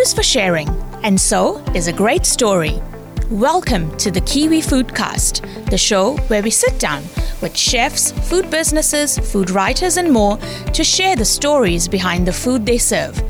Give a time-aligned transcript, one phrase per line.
[0.00, 0.66] for sharing,
[1.02, 2.80] and so is a great story.
[3.28, 7.02] Welcome to the Kiwi Foodcast, the show where we sit down
[7.42, 10.38] with chefs, food businesses, food writers, and more
[10.72, 13.22] to share the stories behind the food they serve.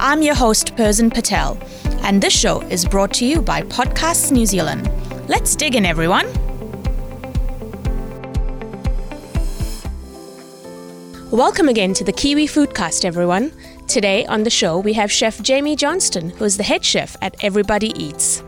[0.00, 1.56] I'm your host, Persin Patel,
[2.02, 4.90] and this show is brought to you by Podcasts New Zealand.
[5.28, 6.26] Let's dig in, everyone.
[11.30, 13.52] Welcome again to the Kiwi Foodcast, everyone.
[13.88, 17.42] Today on the show, we have Chef Jamie Johnston, who is the head chef at
[17.42, 18.42] Everybody Eats.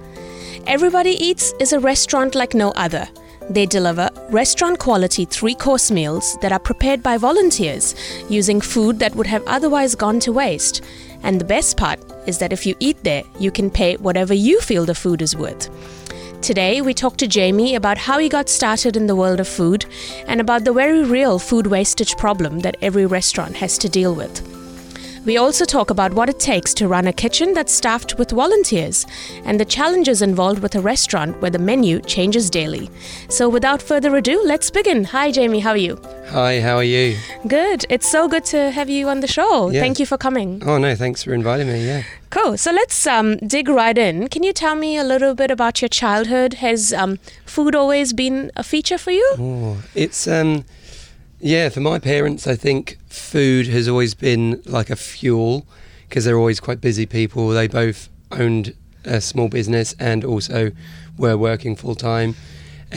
[0.66, 3.08] Everybody Eats is a restaurant like no other.
[3.48, 7.94] They deliver restaurant quality three course meals that are prepared by volunteers
[8.28, 10.84] using food that would have otherwise gone to waste.
[11.22, 14.60] And the best part is that if you eat there, you can pay whatever you
[14.60, 15.70] feel the food is worth.
[16.42, 19.86] Today, we talk to Jamie about how he got started in the world of food
[20.27, 24.59] and about the very real food wastage problem that every restaurant has to deal with.
[25.26, 29.06] We also talk about what it takes to run a kitchen that's staffed with volunteers
[29.44, 32.88] and the challenges involved with a restaurant where the menu changes daily.
[33.28, 35.04] So, without further ado, let's begin.
[35.04, 36.00] Hi, Jamie, how are you?
[36.28, 37.18] Hi, how are you?
[37.46, 37.84] Good.
[37.91, 39.68] It's so good to have you on the show.
[39.68, 39.80] Yeah.
[39.80, 40.62] Thank you for coming.
[40.64, 41.86] Oh no, thanks for inviting me.
[41.86, 42.02] Yeah.
[42.30, 42.56] Cool.
[42.56, 44.28] So let's um, dig right in.
[44.28, 46.54] Can you tell me a little bit about your childhood?
[46.54, 49.34] Has um, food always been a feature for you?
[49.38, 50.64] Oh, it's um,
[51.41, 51.69] yeah.
[51.69, 55.66] For my parents, I think food has always been like a fuel
[56.08, 57.48] because they're always quite busy people.
[57.50, 58.74] They both owned
[59.05, 60.72] a small business and also
[61.16, 62.34] were working full time.
[62.92, 62.97] Uh,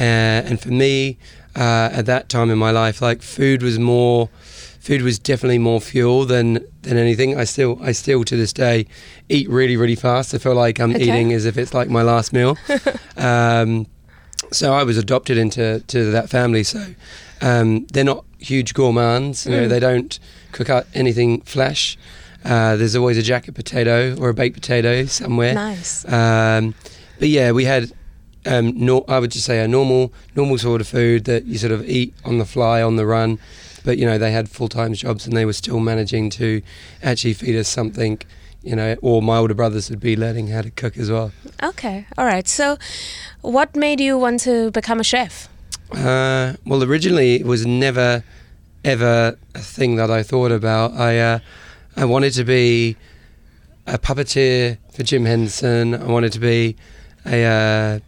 [0.50, 1.18] and for me,
[1.56, 4.28] uh, at that time in my life, like food was more,
[4.80, 7.38] food was definitely more fuel than than anything.
[7.38, 8.88] I still, I still to this day,
[9.30, 10.34] eat really, really fast.
[10.34, 11.04] I feel like I'm Okay.
[11.04, 12.58] eating as if it's like my last meal.
[13.18, 13.86] um,
[14.52, 16.64] so I was adopted into to that family.
[16.64, 16.84] So
[17.42, 19.46] um, they're not huge gourmands.
[19.46, 19.70] You know, Mm.
[19.70, 20.20] they don't
[20.52, 21.98] cook out anything flesh.
[22.46, 25.54] Uh, there's always a jacket potato or a baked potato somewhere.
[25.54, 26.06] Nice.
[26.12, 26.76] Um,
[27.20, 27.92] but yeah, we had.
[28.46, 31.72] Um, no, I would just say a normal, normal sort of food that you sort
[31.72, 33.40] of eat on the fly, on the run.
[33.86, 36.62] But you know, they had full time jobs and they were still managing to
[37.02, 38.20] actually feed us something.
[38.62, 41.32] You know, or my older brothers would be learning how to cook as well.
[41.62, 42.06] Okay.
[42.18, 42.48] All right.
[42.48, 42.78] So,
[43.42, 45.48] what made you want to become a chef?
[45.96, 48.24] Uh, well, originally it was never,
[48.84, 50.94] ever a thing that I thought about.
[50.94, 51.40] I, uh,
[51.96, 52.98] I wanted to be
[53.88, 55.94] a puppeteer for Jim Henson.
[55.96, 56.76] I wanted to be
[57.26, 58.00] a uh,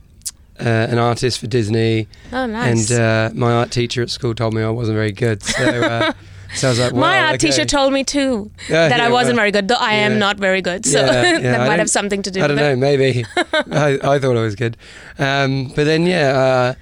[0.60, 2.08] uh, an artist for Disney.
[2.32, 2.90] Oh, nice.
[2.90, 5.44] And uh, my art teacher at school told me I wasn't very good.
[5.44, 6.14] So, uh,
[6.56, 7.50] so I was like, My art okay.
[7.50, 10.38] teacher told me too Yeah, that I wasn't well, very good, though I am not
[10.38, 10.86] very good.
[10.86, 13.26] So Yeah, yeah, that I might have something to do I don't know, maybe.
[13.36, 14.78] I, I thought I was good.
[15.20, 16.74] Um, but then, yeah, uh,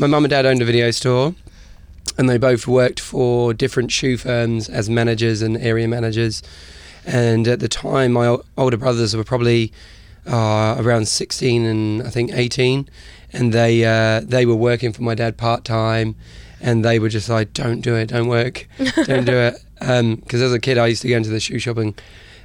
[0.00, 1.34] my mum and dad owned a video store,
[2.16, 6.42] and they both worked for different shoe firms as managers and area managers.
[7.04, 9.72] And at the time, my older brothers were probably
[10.26, 12.88] uh, around 16 and I think 18,
[13.34, 16.16] and they uh, they were working for my dad part time,
[16.62, 18.66] and they were just like, "Don't do it, don't work,
[19.04, 21.94] don't do it." Because as a kid, I used to go into the shoe shopping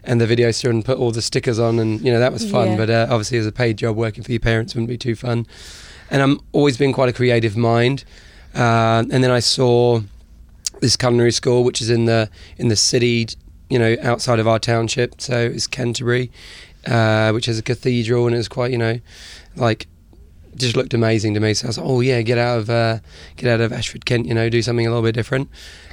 [0.06, 2.50] and the video store and put all the stickers on, and you know that was
[2.50, 2.70] fun.
[2.70, 2.78] Yeah.
[2.78, 5.46] But uh, obviously, as a paid job, working for your parents wouldn't be too fun.
[6.10, 8.04] And I'm always been quite a creative mind.
[8.54, 10.02] Uh, and then I saw
[10.82, 13.28] this culinary school, which is in the in the city,
[13.70, 15.20] you know, outside of our township.
[15.20, 16.32] So it's Canterbury,
[16.88, 19.00] uh, which has a cathedral, and it's quite, you know,
[19.56, 19.88] like
[20.56, 21.54] just looked amazing to me.
[21.54, 23.00] So I was like, oh yeah, get out of uh,
[23.36, 25.50] get out of Ashford, Kent, you know, do something a little bit different.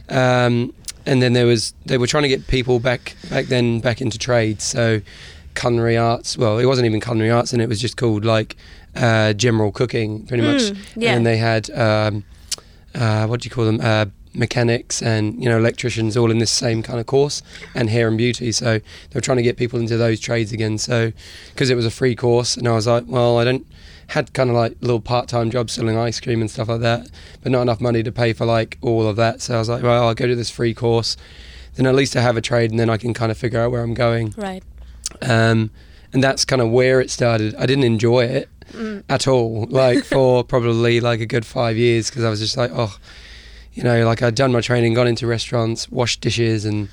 [0.08, 0.74] Um,
[1.06, 4.18] and then there was they were trying to get people back back then back into
[4.18, 4.64] trades.
[4.64, 5.00] So
[5.54, 6.38] culinary arts.
[6.38, 8.56] Well, it wasn't even culinary arts, and it was just called like
[8.96, 10.62] uh, general cooking, pretty much.
[10.62, 11.14] Mm, yeah.
[11.14, 12.24] And they had um,
[12.94, 13.80] uh, what do you call them?
[13.80, 17.42] Uh, mechanics and you know electricians all in this same kind of course
[17.74, 20.78] and hair and beauty so they were trying to get people into those trades again
[20.78, 21.12] so
[21.52, 23.66] because it was a free course and I was like well I don't
[24.06, 27.10] had kind of like little part-time jobs selling ice cream and stuff like that
[27.42, 29.82] but not enough money to pay for like all of that so I was like
[29.82, 31.14] well I'll go to this free course
[31.74, 33.70] then at least I have a trade and then I can kind of figure out
[33.70, 34.62] where I'm going Right.
[35.20, 35.70] um,
[36.14, 37.54] and that's kind of where it started.
[37.56, 39.02] I didn't enjoy it Mm.
[39.08, 42.70] at all, like for probably like a good five years, because I was just like,
[42.74, 42.96] oh,
[43.74, 46.88] you know, like I'd done my training, gone into restaurants, washed dishes, and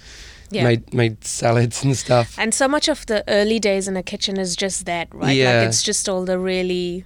[0.52, 0.64] Yeah.
[0.64, 2.36] made made salads and stuff.
[2.40, 5.36] And so much of the early days in a kitchen is just that, right?
[5.36, 5.60] Yeah.
[5.60, 7.04] Like it's just all the really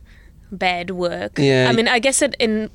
[0.52, 1.38] bad work.
[1.38, 1.68] Yeah.
[1.70, 2.70] I mean, I guess it in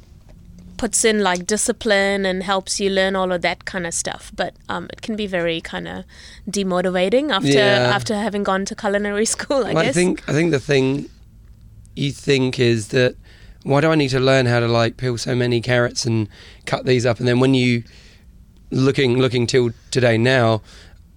[0.76, 4.54] puts in like discipline and helps you learn all of that kind of stuff, but
[4.68, 6.04] um, it can be very kind of
[6.48, 7.92] demotivating after Yeah.
[7.96, 9.64] after having gone to culinary school.
[9.66, 9.96] I Well, guess.
[9.96, 11.08] I think I think the thing
[11.98, 13.16] you think is that
[13.64, 16.28] why do I need to learn how to like peel so many carrots and
[16.66, 17.84] cut these up, and then when you
[18.70, 20.62] looking looking till today now,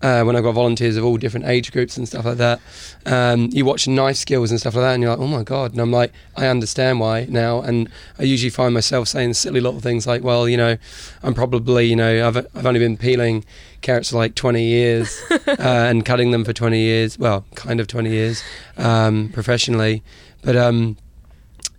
[0.01, 2.60] uh, when I've got volunteers of all different age groups and stuff like that.
[3.06, 5.72] Um, you watch knife skills and stuff like that, and you're like, oh my god!
[5.72, 7.62] And I'm like, I understand why now.
[7.62, 10.77] And I usually find myself saying silly little things like, well, you know,
[11.24, 13.45] I'm probably, you know, I've I've only been peeling
[13.81, 17.18] carrots for like 20 years uh, and cutting them for 20 years.
[17.18, 18.44] Well, kind of 20 years
[18.77, 20.04] um, professionally,
[20.41, 20.97] but um,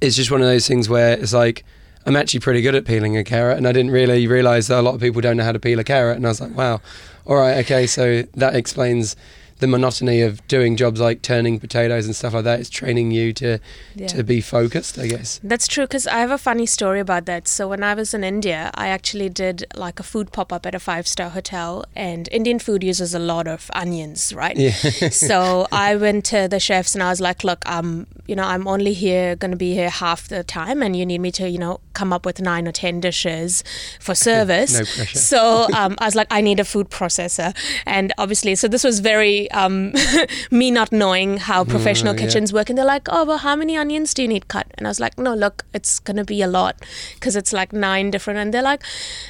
[0.01, 1.65] it's just one of those things where it's like.
[2.05, 4.83] I'm actually pretty good at peeling a carrot, and I didn't really realize that a
[4.83, 6.17] lot of people don't know how to peel a carrot.
[6.17, 6.81] And I was like, wow,
[7.27, 9.15] all right, okay, so that explains
[9.63, 12.59] the monotony of doing jobs like turning potatoes and stuff like that.
[12.61, 13.59] It's training you to
[13.95, 14.09] Yeah.
[14.09, 15.41] to be focused, I guess.
[15.53, 17.47] That's true because I have a funny story about that.
[17.49, 20.75] So when I was in India, I actually did like a food pop up at
[20.75, 24.57] a five star hotel, and Indian food uses a lot of onions, right?
[24.57, 24.73] Yeah.
[25.29, 28.67] so I went to the chefs and I was like, "Look, um, you know, I'm
[28.67, 31.59] only here, going to be here half the time, and you need me to, you
[31.59, 33.63] know, come up with nine or ten dishes
[34.01, 35.19] for service." No pressure.
[35.19, 35.41] So
[35.81, 37.55] um, I was like, "I need a food processor,"
[37.87, 39.93] and obviously, so this was very um,
[40.51, 42.27] me not knowing how professional Mm, yeah.
[42.27, 44.87] kitchens work, and they're like, "Oh, well, how many onions do you need cut?" And
[44.87, 46.77] I was like, "No, look, it's going to be a lot.
[47.15, 48.83] Because it's like nine different," and they're like,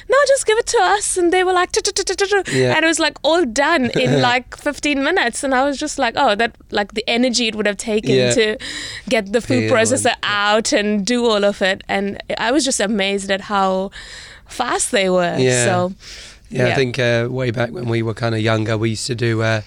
[0.09, 3.45] "No, just give it to us," and they were like, and it was like all
[3.45, 5.43] done in like 15 minutes.
[5.43, 8.57] And i was just like oh that like the energy it would have taken to
[9.09, 11.83] get the food processor out and do all of it.
[11.87, 13.91] And i was just amazed at how
[14.47, 15.35] fast they were.
[15.37, 15.65] Yeah.
[15.65, 15.93] so
[16.49, 16.73] Yeah, Yeah.
[16.73, 19.41] I think uh, way back when we were kind of younger, we used to do
[19.41, 19.61] uh,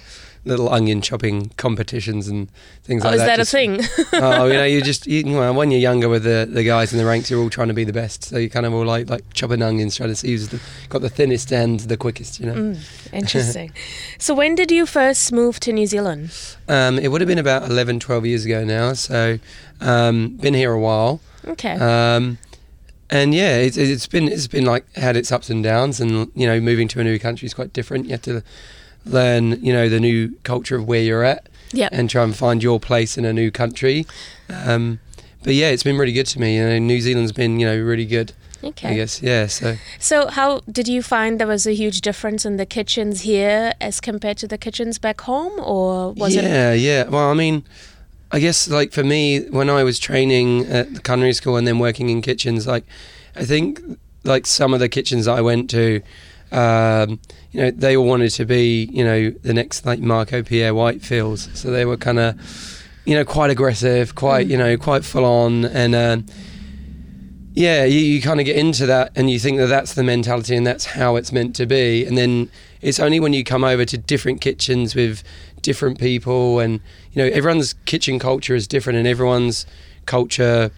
[0.46, 2.48] little onion chopping competitions and
[2.84, 3.80] things oh like is that, Just- a thing
[4.12, 6.98] oh, you know, you just you, well, when you're younger with the, the guys in
[6.98, 8.24] the ranks, you're all trying to be the best.
[8.24, 11.02] So you kind of all like like chopping onions, trying to see who's the, got
[11.02, 12.40] the thinnest end, the quickest.
[12.40, 12.54] You know.
[12.54, 13.72] Mm, interesting
[14.18, 16.30] so when did you first move to new zealand
[16.68, 18.92] Um, it would have been about 11, 12 years ago now.
[18.94, 19.38] So
[19.80, 21.20] um, been here a while.
[21.46, 22.38] okay Um,
[23.10, 26.46] and yeah, it's, it's been it's been like had its ups and downs, and you
[26.46, 28.06] know, moving to a new country is quite different.
[28.06, 28.42] You have to
[29.06, 32.62] learn, you know, the new culture of where you're at, yeah and try and find
[32.62, 34.06] your place in a new country.
[34.48, 35.00] Um,
[35.42, 36.56] but yeah, it's been really good to me.
[36.56, 38.32] You know, New Zealand's been you know really good.
[38.64, 38.88] Okay.
[38.88, 39.46] I guess yeah.
[39.46, 43.72] So so how did you find there was a huge difference in the kitchens here
[43.80, 47.04] as compared to the kitchens back home or was it yeah, yeah.
[47.04, 47.64] Well, I mean,
[48.32, 51.78] I guess like for me, when I was training at the culinary school and then
[51.78, 52.84] working in kitchens, like
[53.36, 53.80] I think
[54.24, 56.02] like some of the kitchens that I went to,
[56.52, 57.18] um,
[57.52, 61.54] you know, they all wanted to be, you know, the next like Marco Pierre Whitefields.
[61.56, 64.50] So they were kind of, you know, quite aggressive, quite, Mm.
[64.50, 65.94] you know, quite full on, and.
[65.94, 66.26] Um,
[67.58, 70.54] yeah, you, you kind of get into that and you think that that's the mentality
[70.54, 72.04] and that's how it's meant to be.
[72.04, 72.50] And then
[72.82, 75.22] it's only when you come over to different kitchens with
[75.62, 76.80] different people and,
[77.12, 79.64] you know, everyone's kitchen culture is different and everyone's
[80.04, 80.70] culture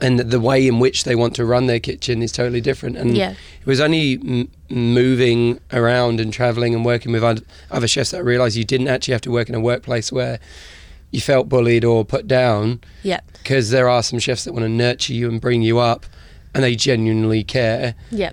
[0.00, 2.96] and the way in which they want to run their kitchen is totally different.
[2.96, 3.30] And yeah.
[3.30, 7.24] it was only m- moving around and traveling and working with
[7.70, 10.38] other chefs that I realized you didn't actually have to work in a workplace where
[11.10, 13.20] you felt bullied or put down yeah.
[13.42, 16.04] because there are some chefs that want to nurture you and bring you up
[16.54, 17.94] and they genuinely care.
[18.10, 18.32] Yeah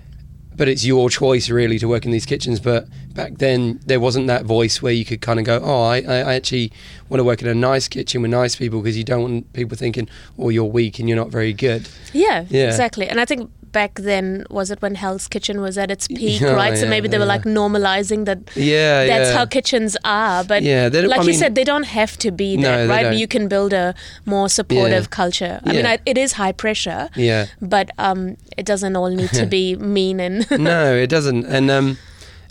[0.56, 4.26] but it's your choice really to work in these kitchens but back then there wasn't
[4.26, 6.70] that voice where you could kind of go oh i, I actually
[7.08, 9.76] want to work in a nice kitchen with nice people because you don't want people
[9.76, 10.08] thinking
[10.38, 12.66] oh you're weak and you're not very good Yeah, Yeah.
[12.66, 13.08] exactly.
[13.08, 14.26] And I think back then
[14.58, 16.76] was it when Hell's Kitchen was at its peak, Yeah, right?
[16.78, 18.38] So yeah, maybe they were like normalizing that.
[18.56, 22.16] yeah That's how kitchens are, but yeah like I you mean, said, they don't have
[22.24, 23.02] to be that, right?
[23.10, 23.18] don't.
[23.20, 25.54] You can build a more supportive culture.
[25.66, 28.20] I mean, I, it is high pressure, yeah but um,
[28.56, 30.36] it doesn't all need to be mean and
[30.72, 31.44] no, it doesn't.
[31.56, 31.98] And um,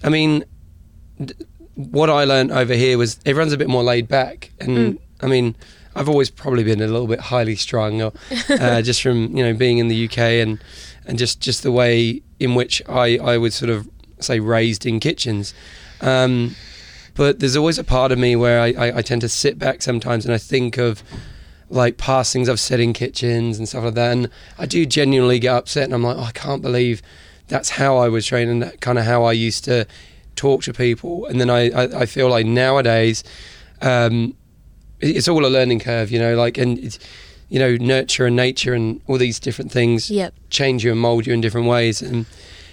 [0.04, 0.44] I mean,
[1.24, 1.34] d-
[1.76, 4.52] what I learned over here was everyone's a bit more laid back.
[4.60, 4.98] And Mm.
[5.22, 5.56] I mean,
[5.96, 8.12] I've always probably been a little bit highly strung, or
[8.50, 10.60] uh, just from you know being in the UK and
[11.06, 15.00] and just just the way in which I I was sort of say raised in
[15.00, 15.54] kitchens.
[16.02, 16.56] Um,
[17.16, 19.82] but there's always a part of me where I, I, I tend to sit back
[19.82, 21.04] sometimes and I think of
[21.70, 24.12] like past things I've said in kitchens and stuff like that.
[24.12, 27.02] And I do genuinely get upset and I'm like, oh, I can't believe
[27.48, 29.86] that's how I was trained and that kind of how I used to
[30.36, 31.26] talk to people.
[31.28, 33.24] And then I, I, I feel like nowadays,
[33.82, 34.36] um,
[35.00, 36.98] it's all a learning curve, you know, like, and
[37.50, 41.28] you know, nurture and nature and all these different things yep, change you and mold
[41.28, 42.02] you in different ways.
[42.02, 42.26] And,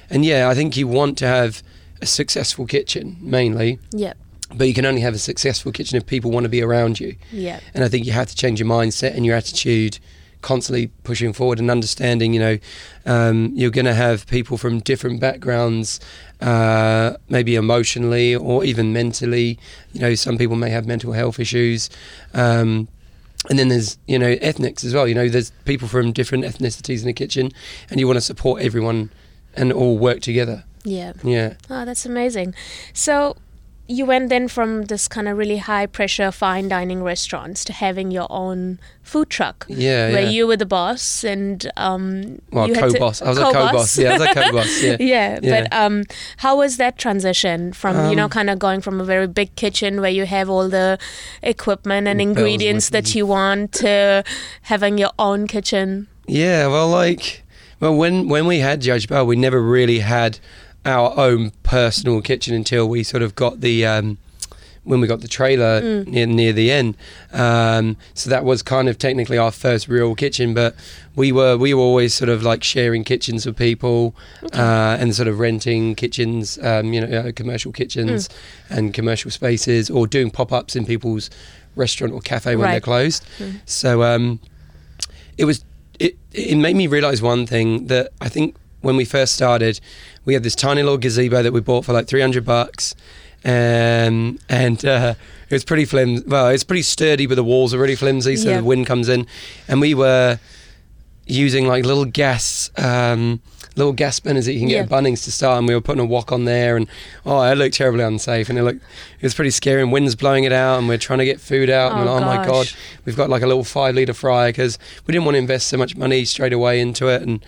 [0.09, 1.63] and yeah, I think you want to have
[2.01, 4.17] a successful kitchen mainly, yep,
[4.55, 7.17] but you can only have a successful kitchen if people want to be around you.
[7.31, 9.99] yep, And I think you have to change your mindset and your attitude
[10.43, 12.59] constantly pushing forward and understanding, you know,
[13.07, 16.01] um, you're going to have people from different backgrounds,
[16.41, 19.59] uh, maybe emotionally or even mentally.
[19.93, 21.91] You know, some people may have mental health issues.
[22.33, 22.89] Um,
[23.49, 25.09] and then there's, you know, ethnics as well.
[25.09, 27.51] You know, there's people from different ethnicities in the kitchen
[27.89, 29.11] and you want to support everyone
[29.55, 30.65] and all work together.
[30.85, 31.13] yeah.
[31.25, 31.55] Yeah.
[31.69, 32.55] Oh, that's amazing.
[32.93, 33.37] So,
[33.91, 38.11] you went then from this kind of really high pressure fine dining restaurants to having
[38.13, 39.67] your own food truck.
[39.69, 40.29] Yeah, Where yeah.
[40.37, 43.21] you were the boss and um well, you had to- co-boss.
[43.23, 43.99] I was a co-boss.
[43.99, 44.83] Yeah, I was a co-boss.
[44.83, 44.97] Yeah.
[45.15, 45.51] yeah, Yeah.
[45.63, 46.05] but um,
[46.45, 49.51] how was that transition from you know Um, kind of going from a very big
[49.57, 50.99] kitchen where you have all the
[51.43, 54.23] equipment and ingredients that you want to
[54.63, 56.07] having your own kitchen?
[56.27, 57.43] Yeah, well, like,
[57.81, 60.39] well, when when we had Judge Bao, we never really had
[60.85, 64.19] our own personal kitchen until we sort of got the um,
[64.85, 66.07] when we got the trailer Mm.
[66.07, 66.97] near near the end.
[67.33, 70.75] Um, so that was kind of technically our first real kitchen, but
[71.15, 74.15] we were we were always sort of like sharing kitchens with people
[74.55, 78.77] uh, and sort of renting kitchens, um, you know, uh, commercial kitchens Mm.
[78.79, 81.29] and commercial spaces, or doing pop ups in people's
[81.77, 82.71] restaurant or cafe when Right.
[82.73, 83.23] they're closed.
[83.39, 83.61] Mm.
[83.67, 84.41] So um,
[85.37, 85.63] it was
[85.99, 89.79] it it made me realize one thing that I think when we first started,
[90.25, 92.95] we had this tiny little gazebo that we bought for like three hundred bucks,
[93.45, 95.15] um, and uh,
[95.49, 96.25] it was pretty flimsy.
[96.27, 98.57] Well, it's pretty sturdy, but the walls are really flimsy, so Yeah.
[98.59, 99.27] the wind comes in,
[99.69, 100.39] and we were
[101.27, 102.71] using like little gas.
[102.77, 103.41] Um,
[103.77, 104.83] Little gas burners that you can get Yeah.
[104.83, 106.89] at Bunnings to start, and we were putting a wok on there, and
[107.25, 110.43] oh, it looked terribly unsafe, and it looked it was pretty scary, and wind's blowing
[110.43, 112.69] it out, and we're trying to get food out, and Oh, oh my god,
[113.05, 115.77] we've got like a little five liter fryer because we didn't want to invest so
[115.77, 117.23] much money straight away into it.
[117.23, 117.45] And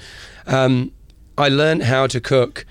[0.46, 0.92] um,
[1.38, 2.66] I learned how to cook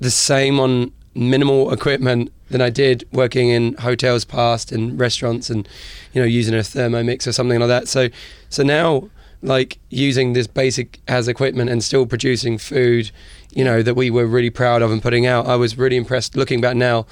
[0.00, 5.68] the same on minimal equipment than I did working in hotels past and restaurants and
[6.12, 7.88] you know using a thermomix or something like that.
[7.88, 8.08] So
[8.48, 9.10] so now
[9.42, 13.10] like using this basic as equipment and still producing food,
[13.52, 15.46] you know that we were really proud of and putting out.
[15.46, 17.06] I was really impressed looking back now.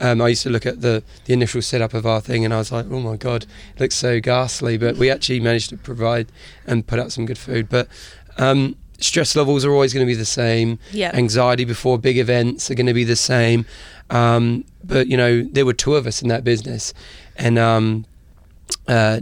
[0.00, 2.58] Um, I used to look at the, the initial setup of our thing and I
[2.58, 4.78] was like, oh my God, it looks so ghastly.
[4.78, 6.30] But we actually managed to provide
[6.68, 7.68] and put out some good food.
[7.68, 7.88] But
[8.36, 10.78] um, stress levels are always going to be the same.
[10.92, 11.10] Yeah.
[11.14, 13.64] Anxiety before big events are going to be the same.
[14.10, 16.92] Um, but, you know, there were two of us in that business.
[17.36, 18.06] And, um,
[18.86, 19.20] uh,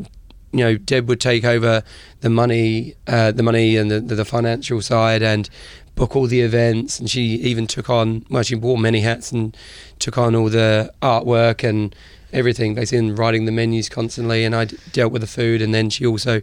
[0.53, 1.83] you know, Deb would take over
[2.21, 5.51] the money, uh, the money and the, the, financial side, and
[5.95, 6.99] book all the events.
[6.99, 9.57] And she even took on, well, she wore many hats and
[9.99, 11.95] took on all the artwork and
[12.33, 14.45] everything, basically, and writing the menus constantly.
[14.45, 15.61] And I d- dealt with the food.
[15.61, 16.41] And then she also,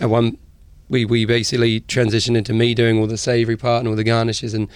[0.00, 0.38] at one,
[0.92, 4.54] we we basically transitioned into me doing all the savoury part and all the garnishes
[4.54, 4.68] and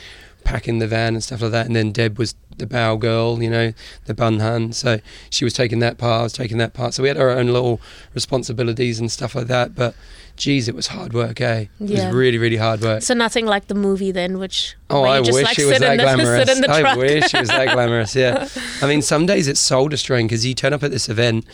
[0.45, 1.67] packing the van and stuff like that.
[1.67, 3.73] And then Deb was the bao girl, you know,
[4.07, 4.73] the bun hun.
[4.73, 6.95] So she was taking that part, I was taking that part.
[6.95, 7.81] So we had our own little
[8.15, 9.75] responsibilities and stuff like that.
[9.75, 9.95] But
[10.37, 11.61] geez, it was hard work, eh?
[11.63, 12.07] It Yeah.
[12.07, 13.03] was really, really hard work.
[13.03, 15.99] So nothing like the movie then, which Oh, I just wish like it was that
[16.01, 16.47] glamorous.
[16.61, 18.15] the I wish it was that glamorous.
[18.15, 18.49] Yeah,
[18.83, 21.45] I mean, some days it's soul destroying because you turn up at this event,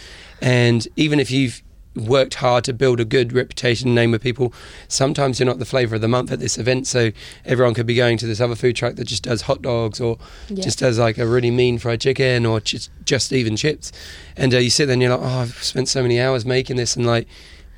[0.41, 1.63] and even if you've
[1.95, 4.53] worked hard to build a good reputation name with people,
[4.89, 6.87] sometimes you're not the flavour of the month at this event.
[6.87, 7.13] So
[7.45, 10.19] everyone could be going to this other food truck that just does hot dogs or
[10.49, 10.63] Yeah.
[10.65, 13.93] just does like a really mean fried chicken or just just even chips,
[14.37, 16.77] and uh, you sit there and you're like, oh, I've spent so many hours making
[16.77, 17.27] this, and like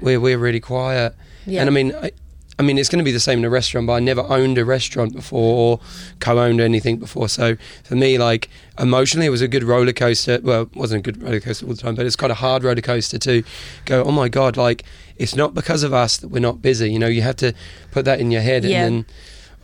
[0.00, 1.14] we're we're really quiet.
[1.46, 1.60] Yeah.
[1.60, 2.12] And I mean, I,
[2.58, 4.58] I mean, it's going to be the same in a restaurant, but I never owned
[4.58, 5.80] a restaurant before or
[6.20, 7.28] co-owned anything before.
[7.28, 10.38] So for me, like emotionally, it was a good roller coaster.
[10.42, 12.62] Well, it wasn't a good roller coaster all the time, but it's quite a hard
[12.62, 13.42] roller coaster to
[13.86, 14.04] go.
[14.04, 14.56] Oh my god!
[14.56, 14.84] Like
[15.16, 16.92] it's not because of us that we're not busy.
[16.92, 17.54] You know, you have to
[17.90, 18.84] put that in your head, Yeah.
[18.84, 19.06] and then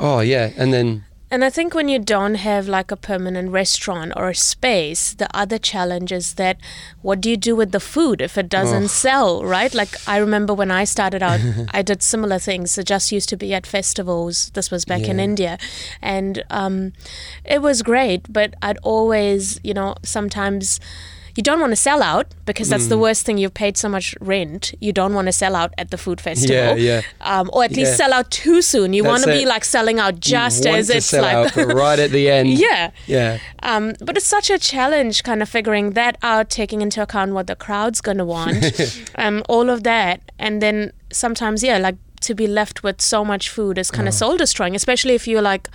[0.01, 4.13] oh yeah, and then And I think when you don't have like a permanent restaurant
[4.17, 6.57] or a space, the other challenge is that
[7.03, 8.89] what do you do with the food if it doesn't Oh.
[8.89, 9.73] sell, right?
[9.73, 11.39] Like I remember when I started out,
[11.73, 12.77] I did similar things.
[12.77, 14.51] I just used to be at festivals.
[14.55, 15.57] This was back in India.
[16.03, 16.93] And um,
[17.45, 20.81] it was great, but I'd always, you know, sometimes.
[21.37, 23.01] You don't want to sell out because that's the Mm.
[23.01, 23.39] worst thing.
[23.39, 24.75] You've paid so much rent.
[24.81, 27.03] You don't want to sell out at the food festival, yeah, yeah.
[27.21, 27.97] Um, or at least Yeah.
[27.97, 28.93] sell out too soon.
[28.93, 32.31] You want to be like selling out just as it's like out, right at the
[32.31, 32.91] end, yeah.
[33.07, 33.39] yeah.
[33.63, 37.47] Um, but it's such a challenge kind of figuring that out, taking into account what
[37.47, 38.65] the crowd's going to want,
[39.17, 40.21] um, all of that.
[40.39, 43.97] And then sometimes, yeah, like to be left with so much food is Oh.
[43.97, 45.69] kind of soul destroying, especially if you're like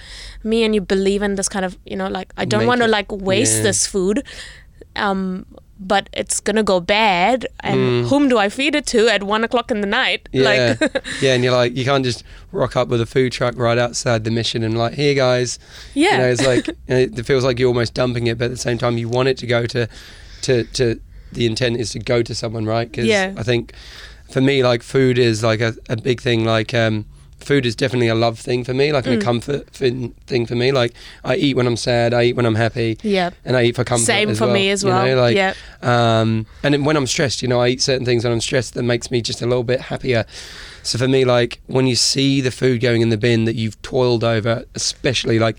[0.44, 2.88] me and you believe in this kind of, you know, like I don't want to
[2.88, 3.64] like waste yeah.
[3.64, 4.24] this food.
[4.96, 5.46] Um,
[5.78, 8.08] but it's gonna go bad, and Mm.
[8.08, 10.30] whom do I feed it to at one o'clock in the night?
[10.32, 12.24] Yeah, Like, yeah, and you're like, you can't just
[12.54, 15.60] rock up with a food truck right outside the mission and like, here guys,
[15.94, 18.46] yeah, you know, it's like you know, it feels like you're almost dumping it, but
[18.46, 19.90] at the same time, you want it to go to,
[20.44, 21.00] to, to
[21.34, 22.90] the intent is to go to someone, right?
[22.90, 23.34] Because Yeah.
[23.36, 23.74] I think
[24.32, 26.46] for me, like food is like a, a big thing.
[26.46, 27.04] Like um,
[27.40, 29.20] food is definitely a love thing for me, like Mm.
[29.20, 30.72] a comfort thing, for me.
[30.72, 33.30] Like I eat when I'm sad, I eat when I'm happy, Yeah.
[33.44, 34.06] and I eat for comfort.
[34.06, 35.06] Same as for well, me as you well.
[35.06, 35.54] know, like, yeah.
[35.84, 38.84] um, and when I'm stressed, you know, I eat certain things when I'm stressed that
[38.84, 40.26] makes me just a little bit happier.
[40.82, 43.80] So for me, like when you see the food going in the bin that you've
[43.82, 45.58] toiled over, especially like,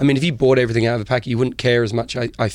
[0.00, 2.16] I mean, if you bought everything out of a packet, you wouldn't care as much.
[2.16, 2.50] I, I,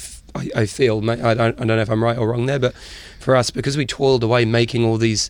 [0.55, 1.01] I feel.
[1.01, 2.73] Ma- I don't, I don't know if I'm right or wrong there, but
[3.19, 5.29] for us, because we toiled away making all these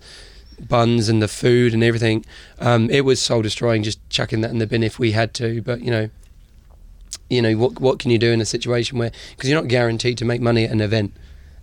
[0.67, 2.25] buns and the food and everything,
[2.59, 3.83] um, it was soul destroying.
[3.83, 5.61] Just chucking that in the bin if we had to.
[5.61, 6.09] But you know,
[7.29, 10.17] you know what what can you do in a situation where because you're not guaranteed
[10.19, 11.13] to make money at an event.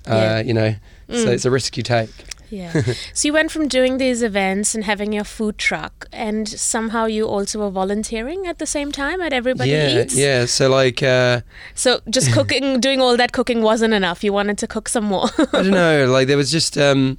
[0.09, 0.41] Uh, Yeah.
[0.41, 0.75] You know,
[1.11, 1.33] so Mm.
[1.35, 2.11] it's a risk you take.
[2.51, 2.73] Yeah.
[3.15, 7.29] so you went from doing these events and having your food truck, and somehow you
[7.29, 10.17] also were volunteering at the same time at Everybody yeah, Eats.
[10.17, 10.47] yeah.
[10.47, 11.43] So like, uh,
[11.75, 14.25] So just cooking, doing all that cooking wasn't enough.
[14.25, 15.29] You wanted to cook some more.
[15.39, 16.07] I don't know.
[16.17, 17.19] Like there was just, um,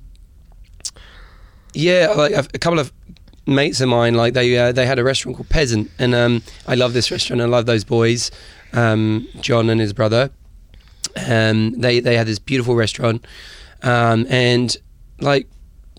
[1.73, 2.91] yeah, like a, couple of
[3.45, 4.15] mates of mine.
[4.15, 7.41] Like they uh, they had a restaurant called Peasant, and um, I love this restaurant.
[7.41, 8.31] I love those boys,
[8.73, 10.31] um, John and his brother.
[11.27, 13.25] Um, they they had this beautiful restaurant,
[13.83, 14.75] um, and
[15.19, 15.47] like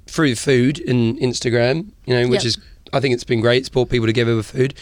[0.07, 2.47] through food and Instagram, you know, which Yep.
[2.47, 2.59] is
[2.93, 3.59] I think it's been great.
[3.59, 4.75] It's brought people together with food.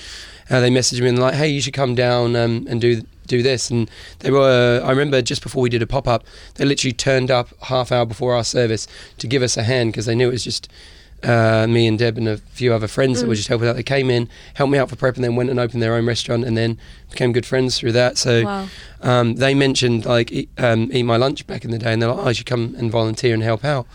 [0.48, 3.02] Uh, they messaged me and like, hey, you should come down um, and do
[3.36, 3.70] do this.
[3.70, 4.80] And they were.
[4.84, 6.22] I remember just before we did a pop up,
[6.56, 8.86] they literally turned up half hour before our service
[9.18, 10.68] to give us a hand because they knew it was just.
[11.22, 13.36] Uh, me and Deb and a few other friends that were Mm.
[13.36, 13.76] just helping out.
[13.76, 16.06] They came in, helped me out for prep, and then went and opened their own
[16.06, 16.78] restaurant, and then
[17.10, 18.16] became good friends through that.
[18.16, 18.68] So wow.
[19.02, 22.08] um, they mentioned like eat, um, eat my lunch back in the day, and they're
[22.08, 23.86] like, "Oh, you should come and volunteer and help out."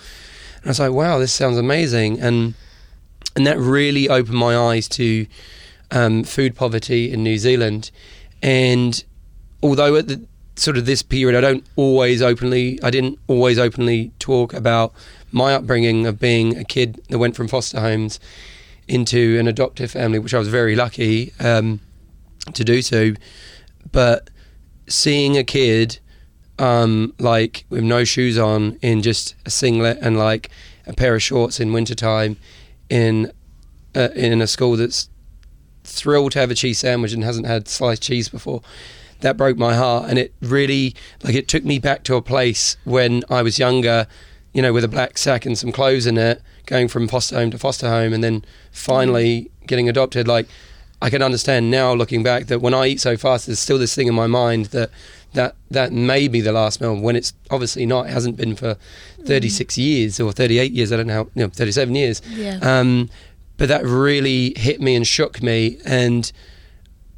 [0.58, 2.54] And I was like, "Wow, this sounds amazing!" And
[3.36, 5.26] and that really opened my eyes to
[5.90, 7.90] um, food poverty in New Zealand.
[8.44, 9.04] And
[9.66, 10.24] although at the
[10.56, 14.94] sort of this period, I don't always openly, I didn't always openly talk about
[15.32, 18.20] my upbringing of being a kid that went from foster homes
[18.88, 21.80] into an adoptive family, which I was very lucky um,
[22.54, 23.14] to do so.
[23.92, 24.30] But
[24.88, 25.98] seeing a kid
[26.60, 30.52] um, like with no shoes on in just a singlet and like
[30.86, 32.38] a pair of shorts in wintertime
[32.90, 33.32] in
[33.96, 35.10] uh, in a school that's
[35.84, 38.62] thrilled to have a cheese sandwich and hasn't had sliced cheese before
[39.22, 42.78] that broke my heart and it really like it took me back to a place
[42.84, 44.08] when I was younger
[44.54, 47.52] you know with a black sack and some clothes in it going from foster home
[47.52, 50.48] to foster home and then finally getting adopted like
[51.02, 53.94] I can understand now looking back that when I eat so fast there's still this
[53.96, 54.90] thing in my mind that
[55.34, 58.78] that that may be the last meal when it's obviously not it hasn't been for
[59.26, 62.60] 36 years or 38 years I don't know how, you know 37 years Yeah.
[62.62, 63.10] um,
[63.58, 65.78] but that really hit me and shook me.
[65.86, 66.30] And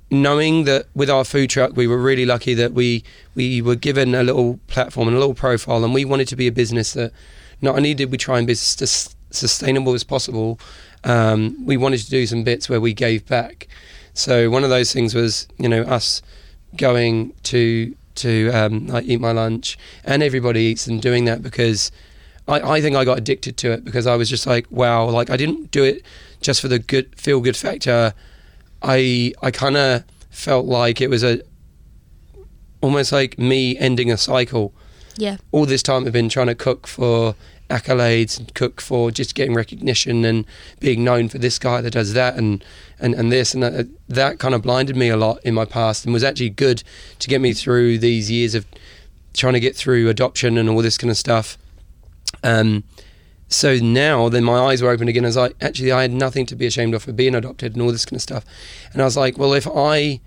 [0.10, 3.04] knowing that with our food truck, we were really lucky that we
[3.36, 6.48] we were given a little platform and a little profile, and we wanted to be
[6.48, 7.12] a business that
[7.62, 10.60] not only did we try and be as sustainable as possible,
[11.04, 13.68] um, we wanted to do some bits where we gave back.
[14.14, 16.22] So one of those things was, you know, us
[16.76, 21.92] going to to um, like eat my lunch, and everybody eats, and doing that because
[22.48, 25.30] I, I think I got addicted to it because I was just like, wow, like
[25.30, 26.04] I didn't do it
[26.42, 28.14] just for the good feel good factor.
[28.82, 31.42] I I kind of felt like it was a
[32.82, 34.74] almost like me ending a cycle.
[35.18, 35.38] Yeah.
[35.52, 37.36] All this time I've been trying to cook for
[37.70, 40.46] accolades and cook for just getting recognition and
[40.80, 42.64] being known for this guy that does that and
[43.00, 46.06] and, and this and that, that kind of blinded me a lot in my past
[46.06, 46.84] and was actually good
[47.20, 48.66] to get me through these years of
[49.34, 51.58] trying to get through adoption and all this kind of stuff.
[52.44, 52.84] Um,
[53.50, 55.26] so now then my eyes were open again.
[55.26, 57.74] As I was like, actually, I had nothing to be ashamed of for being adopted
[57.74, 58.46] and all this kind of stuff.
[58.94, 60.20] And I was like, well, if I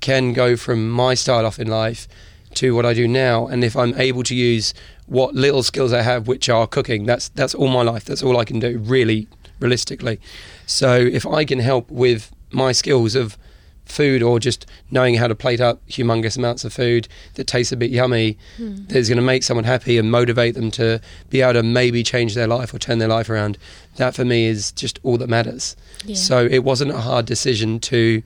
[0.00, 2.08] can go from my start off in life
[2.54, 4.74] to what I do now, and if I'm able to use
[5.06, 8.04] what little skills I have, which are cooking, that's that's all my life.
[8.04, 9.28] That's all I can do, really,
[9.60, 10.20] realistically.
[10.66, 13.36] So if I can help with my skills of
[13.86, 17.76] food or just knowing how to plate up humongous amounts of food that tastes a
[17.76, 18.86] bit yummy Hmm.
[18.88, 22.02] that is going to make someone happy and motivate them to be able to maybe
[22.02, 23.58] change their life or turn their life around
[23.96, 26.16] that for me is just all that matters Yeah.
[26.16, 28.22] so it wasn't a hard decision to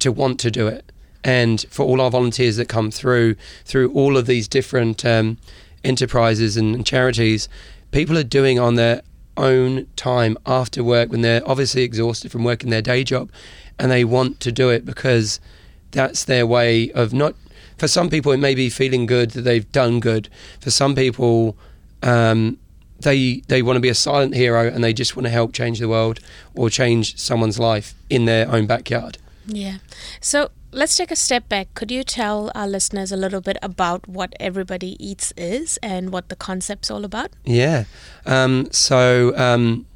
[0.00, 0.90] to want to do it
[1.24, 5.36] and for all our volunteers that come through through all of these different um,
[5.84, 7.48] enterprises and charities
[7.90, 9.00] people are doing on their
[9.38, 13.30] own time after work when they're obviously exhausted from working their day job
[13.78, 15.40] and they want to do it because
[15.90, 17.34] that's their way of not
[17.78, 20.28] for some people it may be feeling good that they've done good.
[20.60, 21.56] For some people
[22.02, 22.58] um,
[23.00, 25.78] they they want to be a silent hero and they just want to help change
[25.78, 26.20] the world
[26.54, 29.78] or change someone's life in their own backyard Yeah.
[30.20, 31.72] So let's take a step back.
[31.74, 36.28] Could you tell our listeners a little bit about what Everybody Eats is and what
[36.28, 37.30] the concept's all about?
[37.44, 37.84] Yeah.
[38.26, 39.86] Um, so um,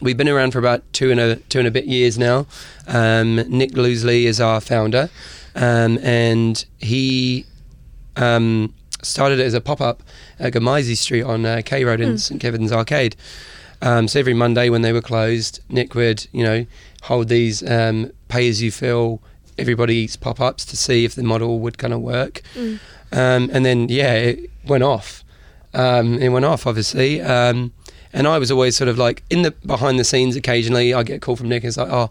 [0.00, 2.46] we've been around for about two and a two and a bit years now.
[2.86, 5.10] Um, Nick Loosley is our founder,
[5.54, 7.44] um, and he
[8.16, 10.02] um, started it as a pop up
[10.38, 12.20] at Gemmayze Street on uh, K Road in Mm.
[12.20, 13.14] St Kevin's Arcade.
[13.82, 16.66] Um, so every Monday when they were closed, Nick would you know
[17.06, 19.22] hold these um, pay as you feel.
[19.58, 22.42] Everybody eats pop ups to see if the model would kind of work.
[22.54, 22.78] Mm.
[23.12, 25.24] Um, and then yeah, it went off.
[25.72, 27.22] Um, it went off, obviously.
[27.22, 27.72] Um,
[28.12, 30.36] and I was always sort of like in the behind the scenes.
[30.36, 31.62] Occasionally, I get a call from Nick.
[31.62, 32.10] And it's like, oh,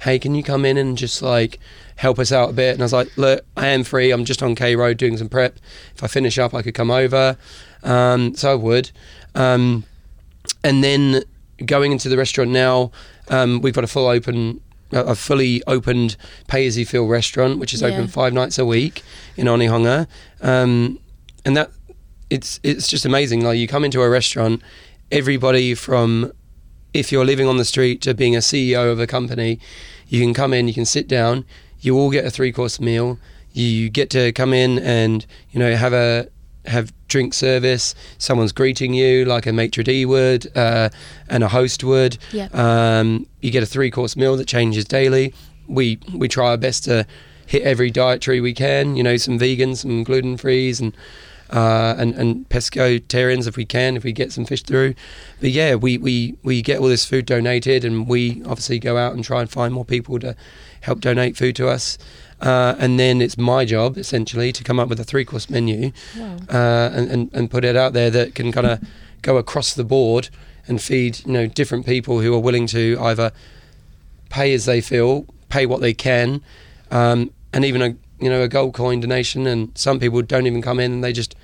[0.00, 1.60] hey, can you come in and just like
[1.96, 2.72] help us out a bit?
[2.72, 4.10] And I was like, look, I am free.
[4.10, 5.58] I'm just on K Road doing some prep.
[5.94, 7.36] If I finish up, I could come over.
[7.82, 8.90] Um, so I would.
[9.34, 9.84] Um,
[10.64, 11.22] and then
[11.64, 12.90] going into the restaurant now,
[13.28, 14.60] um, we've got a full open.
[14.92, 17.88] A fully opened pay as you feel restaurant, which is Yeah.
[17.88, 19.02] open five nights a week
[19.36, 20.06] in Onehunga,
[20.40, 21.00] um,
[21.44, 21.72] and that
[22.30, 23.42] it's it's just amazing.
[23.42, 24.62] Like you come into a restaurant,
[25.10, 26.30] everybody from
[26.92, 29.58] if you're living on the street to being a CEO of a company,
[30.06, 31.44] you can come in, you can sit down,
[31.80, 33.18] you all get a three course meal.
[33.52, 36.28] You get to come in and you know have a
[36.66, 37.94] have drink service.
[38.18, 40.88] Someone's greeting you like a maitre d would uh,
[41.28, 42.18] and a host would.
[42.52, 45.34] Um, you get a three course meal that changes daily.
[45.66, 47.06] We we try our best to
[47.46, 48.96] hit every dietary we can.
[48.96, 50.96] You know, some vegans, some gluten frees, and
[51.50, 54.94] uh, and and pescatarians if we can, if we get some fish through.
[55.40, 59.14] But yeah, we, we we get all this food donated, and we obviously go out
[59.14, 60.34] and try and find more people to
[60.80, 61.98] help donate food to us.
[62.40, 65.92] Uh, and then it's my job essentially to come up with a three course menu
[66.18, 66.36] Wow.
[66.50, 68.80] uh, and, and, and put it out there that can kind of
[69.22, 70.28] go across the board
[70.66, 73.32] and feed you know different people who are willing to either
[74.30, 76.42] pay as they feel, pay what they can,
[76.90, 79.46] um, and even a you know a gold coin donation.
[79.46, 81.34] And some people don't even come in and they just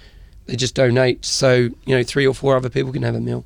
[0.46, 1.24] they just donate.
[1.24, 3.44] So you know three or four other people can have a meal.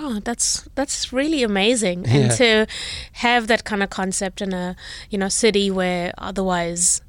[0.00, 2.14] Oh, that's that's really amazing, Yeah.
[2.16, 2.66] and to
[3.12, 4.76] have that kind of concept in a
[5.10, 7.02] you know city where otherwise,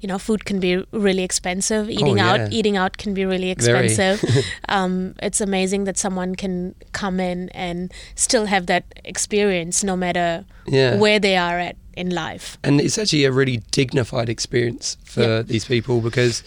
[0.00, 1.88] you know, food can be really expensive.
[1.90, 2.32] Eating Oh, yeah.
[2.44, 4.22] out, eating out can be really expensive.
[4.68, 10.44] um, it's amazing that someone can come in and still have that experience, no matter
[10.66, 10.96] Yeah.
[10.98, 12.58] where they are at in life.
[12.62, 15.42] and it's actually a really dignified experience for Yeah.
[15.42, 16.42] these people because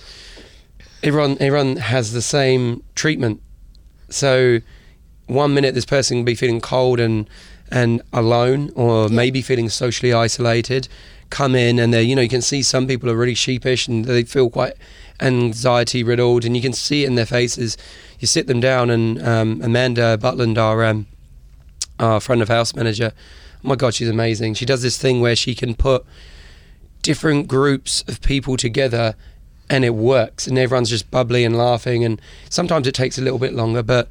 [1.02, 3.42] everyone everyone has the same treatment.
[4.10, 4.60] So
[5.30, 7.30] one minute this person can be feeling cold and
[7.72, 9.16] and alone, or Yeah.
[9.16, 10.88] maybe feeling socially isolated.
[11.30, 14.06] Come in and they, you know, you can see some people are really sheepish and
[14.06, 14.74] they feel quite
[15.22, 17.78] anxiety riddled, and you can see it in their faces.
[18.20, 21.06] You sit them down, and um, Amanda Butland, our um,
[22.00, 23.12] our front of house manager,
[23.64, 24.56] oh my god, she's amazing.
[24.56, 26.06] She does this thing where she can put
[27.02, 29.16] different groups of people together
[29.70, 33.40] and it works and everyone's just bubbly and laughing and sometimes it takes a little
[33.40, 34.10] bit longer but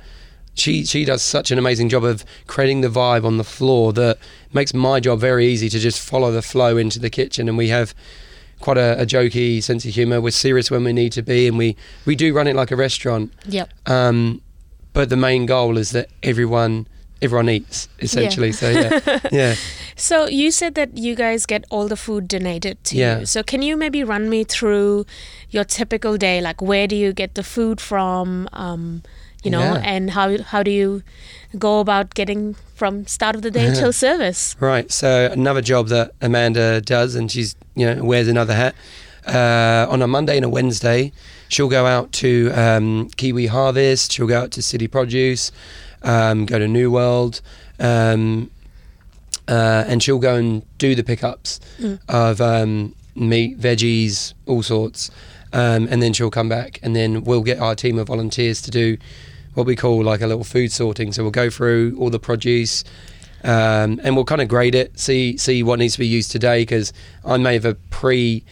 [0.58, 4.18] she she does such an amazing job of creating the vibe on the floor that
[4.52, 7.68] makes my job very easy to just follow the flow into the kitchen and we
[7.68, 7.94] have
[8.60, 11.56] quite a, a jokey sense of humor we're serious when we need to be and
[11.56, 13.70] we we do run it like a restaurant Yep.
[13.86, 14.40] um,
[14.92, 16.86] but the main goal is that everyone
[17.22, 19.54] everyone eats essentially so yeah yeah
[19.96, 23.18] So you said that you guys get all the food donated to Yeah.
[23.20, 23.26] you.
[23.26, 25.06] So can you maybe run me through
[25.50, 26.40] your typical day?
[26.40, 28.48] Like where do you get the food from?
[28.52, 29.02] Um,
[29.44, 29.82] you know, Yeah.
[29.84, 31.02] and how how do you
[31.58, 34.56] go about getting from start of the day till service?
[34.60, 34.90] Right.
[34.92, 38.74] So another job that Amanda does, and she's you know wears another hat.
[39.26, 41.12] Uh, on a Monday and a Wednesday,
[41.48, 44.12] she'll go out to um, Kiwi Harvest.
[44.12, 45.52] She'll go out to City Produce,
[46.02, 47.42] um, go to New World,
[47.78, 48.50] um,
[49.46, 51.98] uh, and she'll go and do the pickups Mm.
[52.08, 55.10] of um, meat, veggies, all sorts.
[55.52, 58.70] Um, and then she'll come back, and then we'll get our team of volunteers to
[58.70, 58.96] do
[59.54, 61.12] what we call like a little food sorting.
[61.12, 62.84] So we'll go through all the produce,
[63.44, 66.62] um, and we'll kind of grade it, see see what needs to be used today.
[66.62, 66.92] Because
[67.24, 68.44] I may have a pre,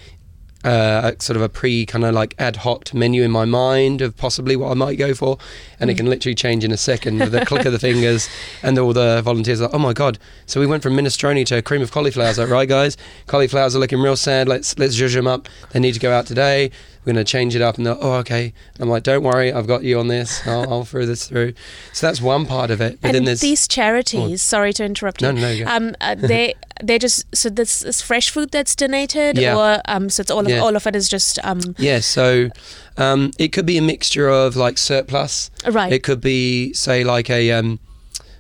[0.64, 4.16] uh, sort of a pre kind of like ad hoc menu in my mind of
[4.16, 5.38] possibly what I might go for,
[5.80, 5.96] and it Mm.
[5.98, 8.28] can literally change in a second with a click of the fingers.
[8.62, 10.18] And all the volunteers are like, oh my god!
[10.46, 12.26] So we went from minestrone to cream of cauliflower.
[12.26, 14.48] I was like, right, guys, cauliflowers are looking real sad.
[14.48, 15.48] Let's let's zhuzh them up.
[15.72, 16.70] They need to go out today.
[17.04, 17.76] We're going to change it up.
[17.76, 18.52] And they're, oh, okay.
[18.80, 20.44] I'm like, don't worry, I've got you on this.
[20.44, 21.52] I'll, I'll throw this through.
[21.92, 22.98] So that's one part of it.
[23.00, 25.30] But then and there's these charities, sorry to interrupt you.
[25.30, 25.70] No, no, go.
[25.70, 29.56] Um, uh, they they just so this is fresh food that's donated, Yeah.
[29.56, 30.58] or um, so it's all of Yeah.
[30.58, 32.50] all of it is just um, Yeah, so
[32.98, 35.50] um, it could be a mixture of like surplus.
[35.70, 35.92] right.
[35.92, 37.78] It could be, say, like a um,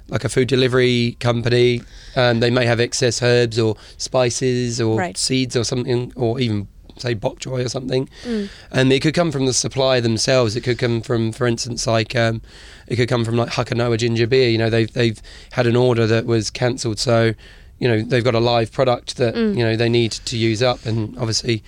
[0.08, 1.82] like a food delivery company.
[2.14, 5.16] Um, they may have excess herbs or spices or Right.
[5.18, 8.48] seeds or something, or even say bok choy or something, Mm.
[8.72, 10.56] and it could come from the supplier themselves.
[10.56, 12.40] It could come from, for instance, like um,
[12.88, 14.48] it could come from like Hakanoa ginger beer.
[14.48, 15.20] You know, they've they've
[15.52, 17.34] had an order that was cancelled, so
[17.78, 19.58] you know they've got a live product that Mm.
[19.58, 21.62] you know they need to use up, and obviously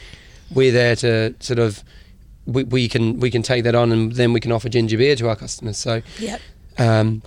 [0.51, 1.85] we're there to sort of
[2.55, 5.15] we, we can we can take that on, and then we can offer ginger beer
[5.17, 5.77] to our customers.
[5.79, 6.41] So Yep.
[6.79, 7.23] um,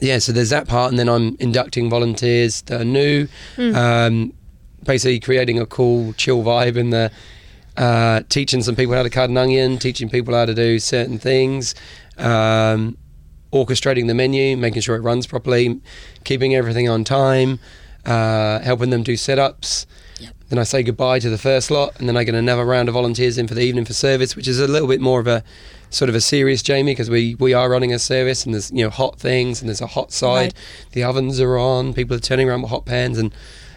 [0.00, 3.74] yeah, so there's that part, and then I'm inducting volunteers that are new, Mm.
[3.74, 4.32] um,
[4.84, 7.10] basically creating a cool, chill vibe in the.
[7.76, 11.18] Uh, teaching some people how to cut an onion, teaching people how to do certain
[11.18, 11.74] things,
[12.16, 12.96] um,
[13.52, 15.78] orchestrating the menu, making sure it runs properly,
[16.24, 17.58] keeping everything on time,
[18.06, 19.84] uh, helping them do setups.
[20.48, 22.94] Then I say goodbye to the first lot, and then I get another round of
[22.94, 25.42] volunteers in for the evening for service, which is a little bit more of a
[25.90, 28.84] sort of a serious Jamie because we we are running a service and there's you
[28.84, 30.54] know hot things and there's a hot side.
[30.54, 30.54] Right.
[30.92, 33.34] The ovens are on, people are turning around with hot pans, and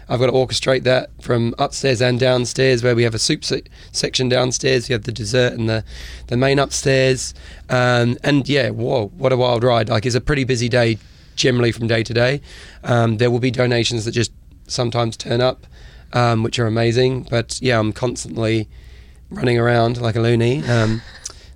[0.08, 3.62] I've got to orchestrate that from upstairs and downstairs, where we have a soup se-
[3.92, 4.88] section downstairs.
[4.88, 5.84] You have the dessert and the
[6.26, 7.32] the main upstairs,
[7.68, 9.88] um, and yeah, whoa, what a wild ride!
[9.88, 10.98] Like it's a pretty busy day
[11.36, 12.40] generally from day to day.
[12.84, 14.32] Um, there will be donations that just
[14.66, 15.66] sometimes turn up,
[16.12, 17.26] um, which are amazing.
[17.30, 18.68] But yeah, I'm constantly
[19.30, 20.64] running around like a loony.
[20.64, 21.02] Um,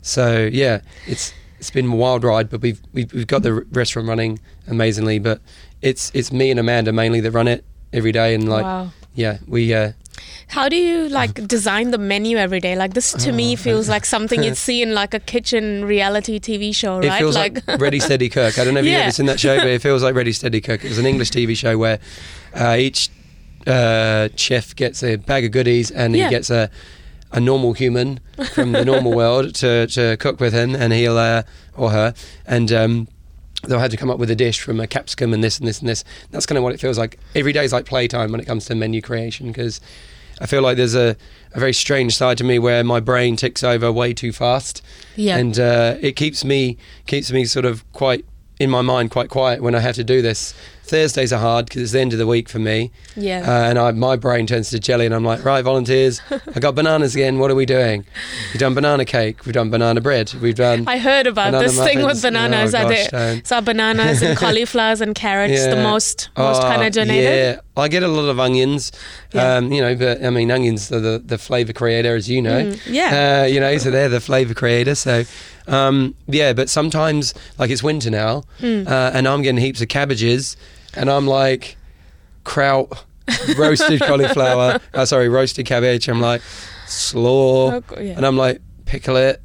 [0.03, 3.67] so yeah, it's it's been a wild ride, but we've we've, we've got the r-
[3.73, 4.39] restaurant running
[4.69, 5.19] amazingly.
[5.19, 5.41] But
[5.83, 8.91] it's it's me and Amanda mainly that run it every day, and like wow.
[9.15, 9.93] yeah, we uh,
[10.49, 12.77] How do you like design the menu every day?
[12.77, 13.57] Like this to me Oh.
[13.57, 17.19] feels like something you'd see in like a kitchen reality TV show, it right?
[17.19, 18.59] feels like, Ready Steady Cook.
[18.59, 20.61] I don't know if you've ever seen that show, but it feels like Ready Steady
[20.61, 20.85] Cook.
[20.85, 21.99] It was an English TV show where
[22.55, 23.11] uh, each
[23.67, 26.25] uh, chef gets a bag of goodies and Yeah.
[26.25, 26.71] he gets a
[27.33, 28.21] a normal human
[28.53, 31.43] from the normal world to, to cook with him, and he'll uh,
[31.77, 32.15] or her,
[32.47, 33.09] and um,
[33.67, 35.81] they'll have to come up with a dish from a capsicum and this and this
[35.81, 36.05] and this.
[36.31, 37.19] That's kind of what it feels like.
[37.35, 39.81] Every day is like playtime when it comes to menu creation because
[40.41, 41.17] I feel like there's a,
[41.55, 44.81] a very strange side to me where my brain ticks over way too fast,
[45.17, 45.37] yeah.
[45.37, 46.77] and uh, it keeps me
[47.09, 48.25] keeps me sort of quite
[48.59, 50.55] in my mind quite quiet when I have to do this.
[50.87, 53.41] Thursdays are hard because it's the end of the week for me, yeah.
[53.41, 56.21] uh, and I, my brain turns to jelly, and I'm like, right, volunteers,
[56.55, 57.39] I got bananas again.
[57.39, 58.05] What are we doing?
[58.53, 59.47] We've done banana cake.
[59.47, 60.35] We've done banana bread.
[60.35, 60.87] We've done.
[60.87, 62.75] I heard about this thing with bananas.
[62.75, 63.41] Oh, I gosh.
[63.45, 67.25] So bananas and cauliflowers and carrots, the most most Oh, kind of donated.
[67.25, 68.93] Yeah, I get a lot of onions.
[69.33, 69.55] Yeah.
[69.55, 72.63] Um, you know, but I mean, onions are the, the flavour creator, as you know.
[72.63, 73.43] Mm, yeah.
[73.43, 74.95] Uh, you know, so they're the flavour creator.
[74.95, 75.25] So,
[75.67, 78.87] um, yeah, but sometimes, like it's winter now, Mm.
[78.87, 80.57] uh, and I'm getting heaps of cabbages,
[80.95, 81.77] and I'm like,
[82.45, 83.05] kraut,
[83.57, 86.09] roasted cauliflower, uh, sorry, roasted cabbage.
[86.09, 86.43] I'm like,
[86.87, 87.73] slaw.
[87.73, 88.15] Oh, yeah.
[88.17, 89.41] And I'm like, pickle it,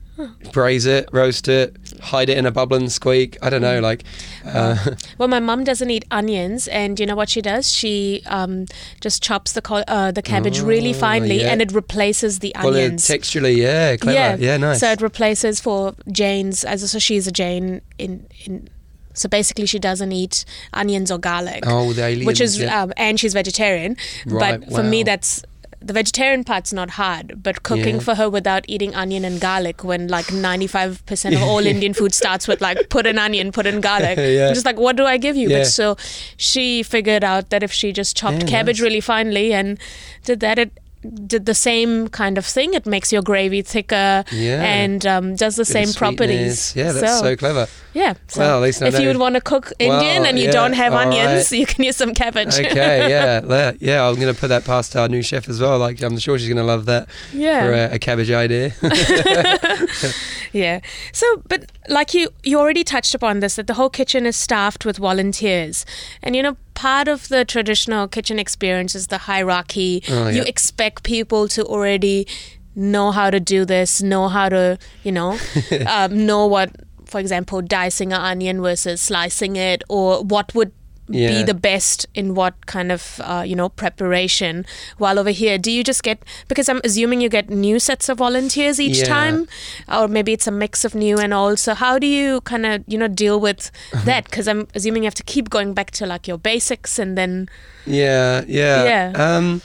[0.52, 3.38] braise it, roast it, hide it in a bubble and squeak.
[3.42, 3.76] I don't Mm.
[3.76, 4.04] know, like,
[4.46, 4.76] uh,
[5.18, 7.72] Well, my mum doesn't eat onions, and you know what she does?
[7.72, 8.66] She um,
[9.02, 11.52] just chops the col- uh, the cabbage really Oh, finely, yeah.
[11.52, 13.06] and it replaces the well, onions.
[13.08, 14.42] texturally, yeah, clever.
[14.44, 14.80] Yeah, nice.
[14.80, 18.68] So it replaces for Jains, as so she's a Jane in in.
[19.16, 22.26] So basically, she doesn't eat onions or garlic, oh, the alliums.
[22.26, 22.84] which is yeah.
[22.84, 23.98] um, and she's vegetarian.
[24.26, 25.44] Right, but for me, that's
[25.82, 28.02] the vegetarian part's not hard, but cooking Yeah.
[28.02, 31.94] for her without eating onion and garlic, when like ninety five percent of all Indian
[31.94, 34.18] food starts with like put an onion, put in garlic.
[34.30, 34.48] Yeah.
[34.50, 35.50] I'm just like, what do I give you?
[35.50, 35.60] Yeah.
[35.60, 35.96] But so
[36.38, 38.84] she figured out that if she just chopped cabbage nice.
[38.84, 39.80] really finely and
[40.26, 42.74] did that, it did the same kind of thing.
[42.74, 44.62] It makes your gravy thicker Yeah.
[44.64, 46.76] and um, does the Bit same properties.
[46.76, 47.68] Yeah, that's so, clever.
[47.94, 48.16] yeah.
[48.28, 50.46] So Well, at least I if you would want to cook Indian Well, and you
[50.46, 51.60] yeah, don't have onions, right.
[51.60, 52.60] you can use some cabbage.
[52.60, 54.08] Okay, yeah, yeah.
[54.08, 55.80] I'm going to put that past our new chef as well.
[55.80, 57.62] Like, I'm sure she's going to love that yeah.
[57.62, 58.74] for a, a cabbage idea.
[60.52, 60.80] Yeah.
[61.12, 64.86] So, but like you, you already touched upon this that the whole kitchen is staffed
[64.86, 65.86] with volunteers,
[66.24, 70.04] and you know, part of the traditional kitchen experience is the hierarchy.
[70.10, 72.28] Oh, You expect people to already
[72.76, 75.38] know how to do this, know how to, you know,
[75.88, 76.72] um, know what,
[77.06, 80.72] for example, dicing an onion versus slicing it, or what would
[81.12, 84.66] be the best in what kind of uh, you know preparation
[84.98, 88.18] while over here do you just get because i'm assuming you get new sets of
[88.20, 89.06] volunteers each Yeah.
[89.06, 89.48] time
[89.88, 92.84] or maybe it's a mix of new and old so how do you kind of
[92.88, 94.06] you know deal with Uh-huh.
[94.06, 97.18] that because i'm assuming you have to keep going back to like your basics and
[97.18, 97.50] then
[97.86, 98.84] yeah, yeah.
[98.84, 99.14] Yeah.
[99.38, 99.62] Um,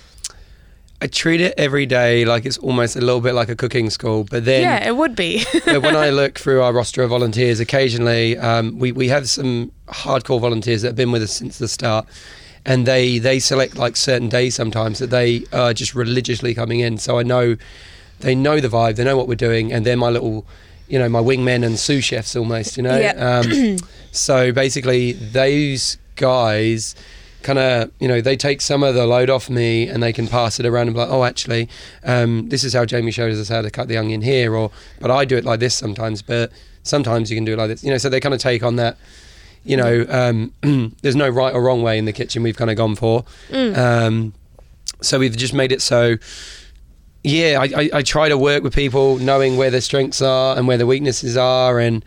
[1.00, 4.24] I treat it every day like it's almost a little bit like a cooking school,
[4.24, 7.60] but then yeah it would be but when I look through our roster of volunteers,
[7.60, 11.68] occasionally um, we we have some hardcore volunteers that have been with us since the
[11.68, 12.06] start,
[12.64, 16.98] and they they select like certain days sometimes that they are just religiously coming in.
[16.98, 17.56] So I know
[18.20, 20.46] they know the vibe, they know what we're doing, and they're my little,
[20.88, 22.96] you know, my wingmen and sous chefs almost, you know.
[22.96, 23.42] Yeah.
[23.44, 23.76] Um,
[24.12, 26.94] so basically, those guys
[27.44, 30.26] kind of you know they take some of the load off me and they can
[30.26, 31.68] pass it around and be like, oh, actually,
[32.02, 35.10] um, this is how Jamie shows us how to cut the onion here, or but
[35.10, 36.50] I do it like this sometimes, but
[36.82, 37.98] sometimes you can do it like this, you know.
[37.98, 38.96] So they kind of take on that.
[39.66, 40.52] You know, um,
[41.00, 42.42] there's no right or wrong way in the kitchen.
[42.42, 43.24] We've kind of gone for.
[43.48, 43.76] Mm.
[43.76, 44.34] Um,
[45.00, 46.16] so we've just made it so.
[47.22, 50.68] Yeah, I, I, I try to work with people knowing where their strengths are and
[50.68, 52.04] where their weaknesses are and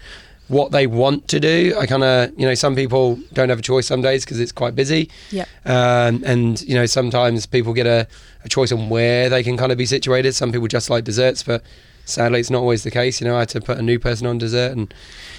[0.47, 1.75] what they want to do.
[1.77, 4.51] I kind of, you know, some people don't have a choice some days because it's
[4.51, 5.09] quite busy.
[5.31, 5.45] Yeah.
[5.65, 8.07] Um, and, you know, sometimes people get a,
[8.43, 10.33] a choice on where they can kind of be situated.
[10.33, 11.63] Some people just like desserts, but
[12.05, 13.19] sadly it's not always the case.
[13.19, 14.71] You know, I had to put a new person on dessert.
[14.71, 14.93] And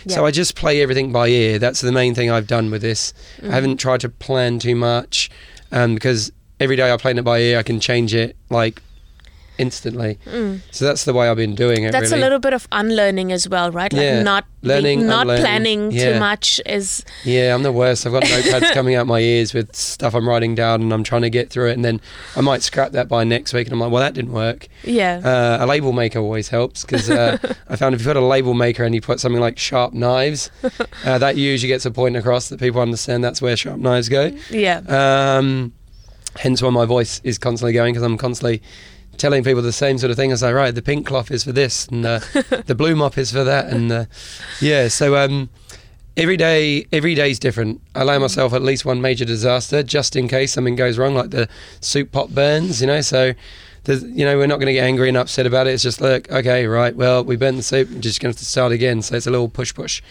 [0.06, 1.58] so I just play everything by ear.
[1.58, 3.14] That's the main thing I've done with this.
[3.40, 3.50] Mm.
[3.50, 5.30] I haven't tried to plan too much
[5.72, 8.82] um, because every day I plan it by ear, I can change it like
[9.58, 10.18] instantly.
[10.26, 10.60] Mm.
[10.70, 11.92] So that's the way I've been doing it.
[11.92, 12.22] That's really.
[12.22, 13.92] a little bit of unlearning as well, right?
[13.92, 14.22] Like Yeah.
[14.22, 15.42] not Learning, not unlearning.
[15.44, 16.12] planning Yeah.
[16.14, 18.06] too much is Yeah, I'm the worst.
[18.06, 21.22] I've got notepads coming out my ears with stuff I'm writing down, and I'm trying
[21.22, 22.00] to get through it, and then
[22.36, 24.68] I might scrap that by next week, and I'm like, well, that didn't work.
[24.84, 25.20] yeah.
[25.24, 28.54] Uh, a label maker always helps because uh, I found if you put a label
[28.54, 30.50] maker and you put something like sharp knives,
[31.04, 34.32] uh, that usually gets a point across that people understand that's where sharp knives go.
[34.50, 34.80] yeah.
[34.88, 35.72] Um,
[36.36, 38.62] hence why my voice is constantly going because I'm constantly
[39.18, 40.32] telling people the same sort of thing.
[40.32, 40.74] As I write.
[40.74, 42.18] the pink cloth is for this, and uh,
[42.66, 44.04] the blue mop is for that, and uh,
[44.60, 44.88] yeah.
[44.88, 45.50] So um,
[46.16, 47.80] every day, every day is different.
[47.94, 51.30] I allow myself at least one major disaster just in case something goes wrong, like
[51.30, 51.48] the
[51.80, 52.80] soup pot burns.
[52.80, 53.34] You know, so.
[53.86, 55.70] You know, we're not going to get angry and upset about it.
[55.72, 56.94] It's just like, okay, right.
[56.94, 57.88] Well, we burnt the soup.
[57.88, 59.00] We're just going to have to start again.
[59.00, 60.02] So it's a little push, push.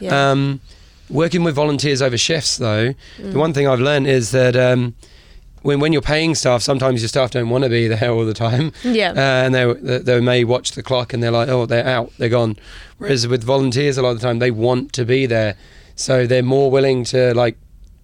[0.00, 0.32] yeah.
[0.32, 0.60] Um,
[1.08, 3.32] working with volunteers over chefs, though, Mm.
[3.32, 4.96] the one thing I've learned is that um,
[5.62, 8.34] when when you're paying staff, sometimes your staff don't want to be there all the
[8.34, 9.10] time, yeah.
[9.10, 12.12] uh, and they, they they may watch the clock and they're like, oh, they're out,
[12.18, 12.56] they're gone.
[12.98, 15.56] Whereas with volunteers, a lot of the time they want to be there,
[15.96, 17.56] so they're more willing to like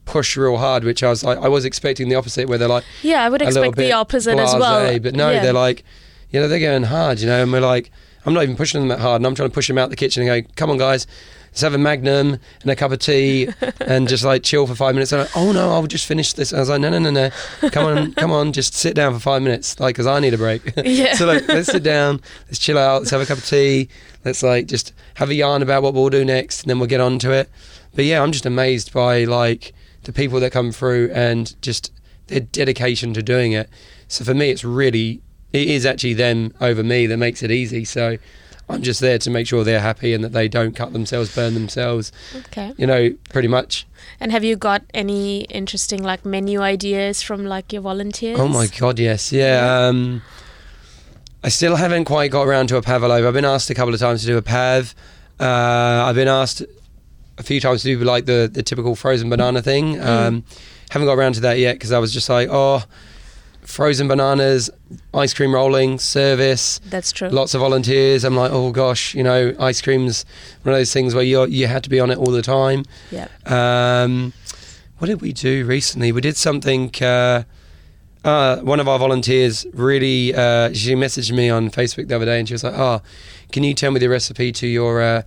[0.05, 0.85] push real hard.
[0.85, 3.43] Which I was like, I was expecting the opposite, where they're like yeah, I would
[3.43, 4.99] expect the opposite as well.
[4.99, 5.43] But no, yeah.
[5.43, 5.85] they're like,
[6.31, 7.91] you know, they're going hard, you know, and we're like,
[8.25, 9.97] I'm not even pushing them that hard, and I'm trying to push them out the
[9.97, 11.07] kitchen and go, come on, guys,
[11.57, 13.49] let's have a magnum and a cup of tea
[13.81, 15.11] and just like chill for five minutes.
[15.11, 16.53] And like, oh no, I'll just finish this.
[16.53, 19.15] And I was like, no, no, no, no, come on, come on, just sit down
[19.15, 20.75] for five minutes, like, because I need a break.
[20.85, 21.15] Yeah.
[21.15, 23.89] so like, let's sit down, let's chill out, let's have a cup of tea,
[24.27, 27.01] let's like just have a yarn about what we'll do next, and then we'll get
[27.01, 27.49] on to it.
[27.95, 31.91] But yeah, I'm just amazed by like the people that come through and just
[32.27, 33.71] their dedication to doing it.
[34.09, 35.23] So for me, it's really
[35.55, 37.87] it is actually them over me that makes it easy.
[37.87, 38.19] So
[38.69, 41.55] I'm just there to make sure they're happy and that they don't cut themselves, burn
[41.55, 42.11] themselves.
[42.35, 42.73] okay.
[42.77, 43.87] You know, pretty much.
[44.19, 48.39] And have you got any interesting like menu ideas from like your volunteers?
[48.41, 49.87] Oh my god, yes, yeah.
[49.87, 50.23] Um,
[51.45, 53.29] I still haven't quite got around to a pavlova.
[53.29, 54.95] I've been asked a couple of times to do a pav.
[55.39, 55.45] Uh,
[56.07, 56.63] I've been asked
[57.39, 60.01] a few times to do like the the typical frozen banana thing.
[60.01, 60.45] Um,
[60.91, 62.83] haven't got around to that yet because I was just like, oh,
[63.67, 64.71] frozen bananas,
[65.13, 66.81] ice cream rolling, service.
[66.87, 67.29] That's true.
[67.29, 68.25] lots of volunteers.
[68.25, 70.25] I'm like, oh gosh, you know, ice cream's
[70.63, 72.85] one of those things where you you had to be on it all the time.
[73.11, 73.29] Yeah.
[73.45, 74.33] Um,
[74.99, 76.13] what did we do recently?
[76.13, 76.91] We did something.
[77.03, 77.43] Uh,
[78.25, 82.39] uh, one of our volunteers really, uh, she messaged me on Facebook the other day,
[82.39, 83.01] and she was like, "Oh,
[83.53, 85.23] can you tell me the recipe to your uh,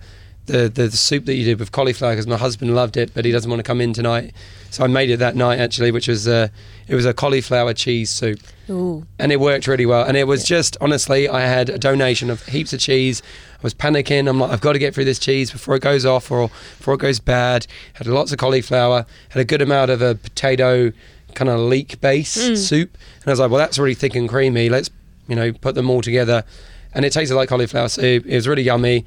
[0.50, 2.12] the, the the soup that you did with cauliflower?
[2.12, 4.32] Because my husband loved it, but he doesn't want to come in tonight."
[4.70, 6.48] So I made it that night actually, which was uh,
[6.86, 9.04] it was a cauliflower cheese soup Ooh.
[9.18, 10.04] and it worked really well.
[10.06, 13.20] And it was just honestly, I had a donation of heaps of cheese.
[13.54, 14.28] I was panicking.
[14.28, 16.94] I'm like, I've got to get through this cheese before it goes off or before
[16.94, 17.66] it goes bad.
[17.94, 19.06] Had lots of cauliflower.
[19.30, 20.92] Had a good amount of a potato
[21.34, 22.56] kind of leek base Mm.
[22.56, 22.96] soup.
[23.22, 24.68] And I was like, well, that's really thick and creamy.
[24.68, 24.90] Let's
[25.26, 26.44] you know put them all together.
[26.94, 28.24] And it tasted like cauliflower soup.
[28.24, 29.04] It was really yummy.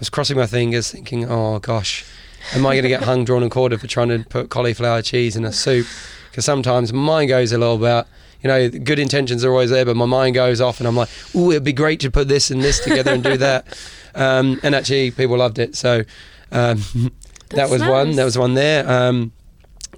[0.00, 2.06] I was crossing my fingers, thinking, oh gosh,
[2.54, 5.36] am I going to get hung, drawn, and quartered for trying to put cauliflower cheese
[5.36, 5.86] in a soup?
[6.30, 8.06] Because sometimes my mind goes a little bit
[8.42, 11.10] you know, good intentions are always there, but my mind goes off, and I'm like,
[11.34, 13.78] "Ooh, it'd be great to put this and this together and do that."
[14.14, 15.76] Um, and actually, people loved it.
[15.76, 16.04] So
[16.50, 16.82] um,
[17.50, 18.08] that was one.
[18.08, 18.16] nice.
[18.16, 18.88] That was one there.
[18.88, 19.32] Um,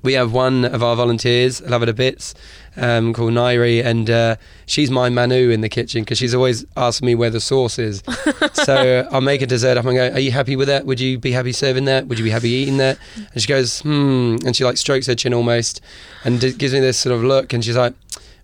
[0.02, 2.34] we have one of our volunteers, love her to bits,
[2.76, 7.06] um, called Nairi, and uh, she's my Manu in the kitchen because she's always asking
[7.06, 8.02] me where the sauce is.
[8.54, 10.86] so I'll make a dessert up and go, "Are you happy with that?
[10.86, 12.06] Would you be happy serving that?
[12.08, 15.14] Would you be happy eating that?" And she goes, "Hmm," and she like strokes her
[15.14, 15.80] chin almost,
[16.24, 17.94] and d- gives me this sort of look, and she's like.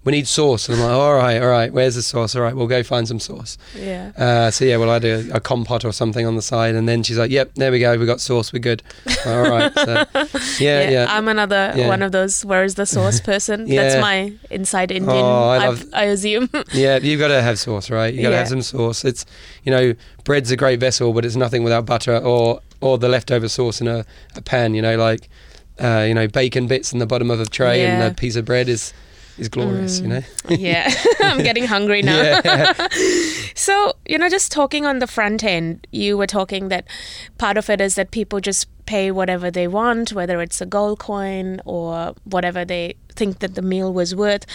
[0.05, 1.71] We need sauce, and I'm like, all right, all right.
[1.71, 2.35] Where's the sauce?
[2.35, 3.59] All right, we'll go find some sauce.
[3.77, 4.13] Yeah.
[4.17, 7.03] Uh, so yeah, well, I do a compote or something on the side, and then
[7.03, 7.99] she's like, "Yep, there we go.
[7.99, 8.51] We got sauce.
[8.53, 8.83] We're good."
[9.27, 9.73] All right.
[9.75, 10.07] So,
[10.65, 11.07] yeah, yeah.
[11.11, 11.89] I'm another Yeah.
[11.89, 13.67] one of those where is the sauce person.
[13.67, 13.83] Yeah.
[13.83, 15.19] That's my inside Indian.
[15.19, 16.49] Oh, I love- I assume.
[16.73, 18.15] Yeah, you've got to have sauce, right?
[18.15, 18.39] You've got to Yeah.
[18.39, 19.05] have some sauce.
[19.05, 19.27] It's
[19.65, 19.95] you know,
[20.25, 23.89] bread's a great vessel, but it's nothing without butter or or the leftover sauce in
[23.89, 24.07] a,
[24.37, 24.75] a pan.
[24.75, 25.29] You know, like
[25.81, 28.01] uh, you know bacon bits in the bottom of a tray Yeah.
[28.05, 28.95] and a piece of bread is
[29.39, 30.01] is glorious.
[30.01, 30.23] You know.
[30.49, 32.21] yeah, I'm getting hungry now.
[32.21, 32.89] Yeah.
[33.55, 36.87] So, you know, just talking on the front end, you were talking that
[37.39, 41.01] part of it is that people just pay whatever they want, whether it's a gold
[41.01, 44.47] coin or whatever they think that the meal was worth.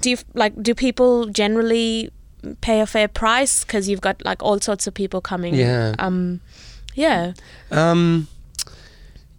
[0.00, 2.12] Do you like do people generally
[2.60, 5.54] pay a fair price because you've got like all sorts of people coming?
[5.54, 5.96] Yeah.
[5.98, 6.40] Um
[6.94, 7.32] yeah.
[7.70, 8.28] Um,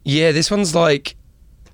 [0.04, 1.16] yeah, this one's like,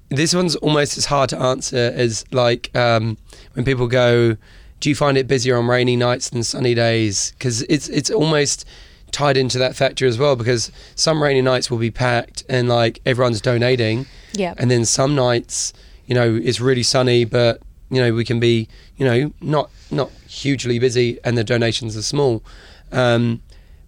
[0.09, 3.17] this one's almost as hard to answer as like um,
[3.53, 4.35] when people go,
[4.79, 8.65] "Do you find it busier on rainy nights than sunny days?" Because it's it's almost
[9.11, 10.35] tied into that factor as well.
[10.35, 14.53] Because some rainy nights will be packed and like everyone's donating, Yeah.
[14.57, 15.73] and then some nights,
[16.07, 20.11] you know, it's really sunny, but you know we can be, you know, not not
[20.27, 22.43] hugely busy, and the donations are small.
[22.91, 23.41] Um,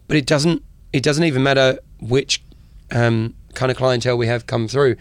[0.08, 0.62] but it doesn't
[0.92, 2.42] it doesn't even matter which
[2.92, 4.96] um, kind of clientele we have come through.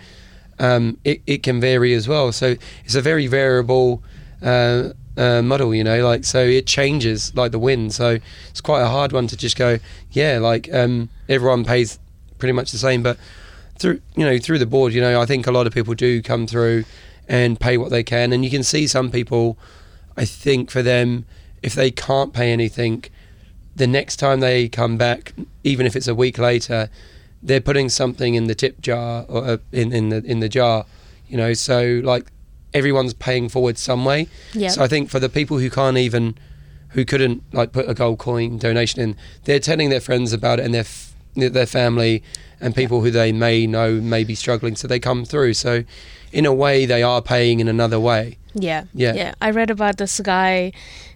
[0.59, 2.31] Um, it, it can vary as well.
[2.31, 4.03] So it's a very variable
[4.43, 7.93] uh, uh, model, you know, like so it changes like the wind.
[7.93, 9.79] So it's quite a hard one to just go,
[10.11, 11.99] yeah, like um, everyone pays
[12.37, 13.17] pretty much the same, but
[13.77, 16.21] through you know through the board, you know, I think a lot of people do
[16.21, 16.85] come through
[17.27, 19.57] and pay what they can, and you can see some people.
[20.17, 21.25] I think for them,
[21.63, 23.05] if they can't pay anything,
[23.75, 25.33] the next time they come back,
[25.63, 26.89] even if it's a week later,
[27.43, 30.85] they're putting something in the tip jar or uh, in in the in the jar,
[31.27, 31.53] you know.
[31.53, 32.31] So like
[32.73, 34.27] everyone's paying forward some way.
[34.53, 34.69] Yeah.
[34.69, 36.37] So I think for the people who can't even,
[36.89, 40.65] who couldn't like put a gold coin donation in, they're telling their friends about it
[40.65, 42.23] and their f- their family
[42.59, 45.53] and people who they may know may be struggling, so they come through.
[45.53, 45.83] So
[46.31, 48.37] in a way, they are paying in another way.
[48.53, 48.85] Yeah.
[48.93, 49.13] Yeah.
[49.13, 49.33] Yeah.
[49.41, 50.73] I read about this guy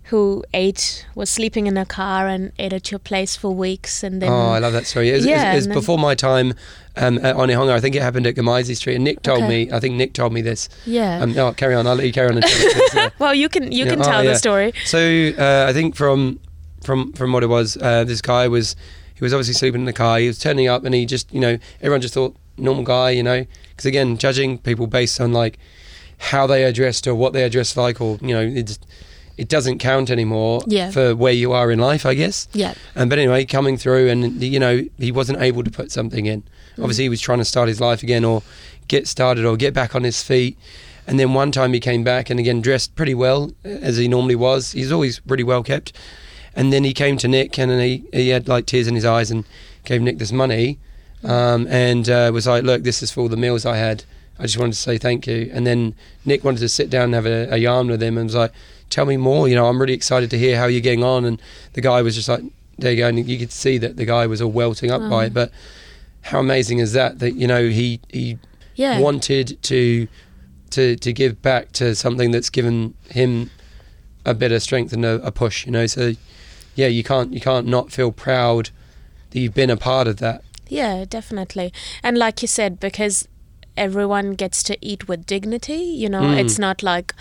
[0.10, 4.22] who ate was sleeping in a car and ate at your place for weeks and
[4.22, 5.10] then oh, I love that story.
[5.10, 6.54] It's, Yeah, it's, it's before my time
[6.96, 7.72] um, at Onehunga.
[7.72, 9.66] I think it happened at Gemmayze Street, and Nick told Okay.
[9.66, 9.72] me.
[9.72, 10.70] I think Nick told me this.
[10.86, 11.22] Yeah.
[11.22, 11.88] Um, no, carry on.
[11.88, 12.38] I'll let you carry on.
[12.38, 14.32] And tell it, 'cause, uh, well, you can you Yeah, can oh, tell yeah.
[14.34, 14.74] the story.
[14.86, 15.00] So
[15.38, 16.40] uh, I think from
[16.84, 18.76] from from what it was, uh, this guy was
[19.16, 20.20] he was obviously sleeping in the car.
[20.20, 23.24] He was turning up, and he just you know everyone just thought normal guy, you
[23.24, 25.58] know, because again judging people based on like
[26.18, 28.78] how they are dressed or what they are dressed like, or you know it
[29.38, 30.92] it doesn't count anymore Yeah.
[30.92, 32.48] for where you are in life, I guess.
[32.54, 32.74] Yeah.
[32.96, 36.44] And but anyway, coming through, and you know, he wasn't able to put something in.
[36.78, 38.44] Obviously, he was trying to start his life again, or
[38.88, 40.58] get started, or get back on his feet.
[41.08, 44.36] And then one time he came back, and again dressed pretty well as he normally
[44.36, 44.72] was.
[44.72, 45.94] He's always pretty well kept.
[46.56, 49.30] And then he came to Nick, and he he had like tears in his eyes,
[49.32, 49.44] and
[49.84, 50.80] gave Nick this money,
[51.24, 54.04] um, and uh, was like, "Look, this is for all the meals I had.
[54.40, 55.94] I just wanted to say thank you." And then
[56.26, 58.52] Nick wanted to sit down and have a, a yarn with him, and was like,
[58.96, 59.48] "Tell me more.
[59.50, 61.42] You know, I'm really excited to hear how you're getting on." And
[61.74, 62.44] the guy was just like,
[62.80, 65.24] "There you go." And you could see that the guy was all welting up by
[65.24, 65.28] Oh.
[65.28, 65.34] it.
[65.34, 65.52] But
[66.30, 67.20] how amazing is that?
[67.20, 68.38] That you know he he
[68.76, 69.00] Yeah.
[69.00, 70.08] wanted to
[70.76, 73.50] to to give back to something that's given him
[74.26, 75.66] a better strength and a, a push.
[75.66, 76.14] You know, so
[76.76, 78.70] yeah, you can't you can't not feel proud
[79.32, 80.42] that you've been a part of that.
[80.70, 81.72] Yeah, definitely.
[82.02, 83.28] And like you said, because
[83.78, 86.40] everyone gets to eat with dignity, you know, Mm.
[86.42, 87.14] it's not like.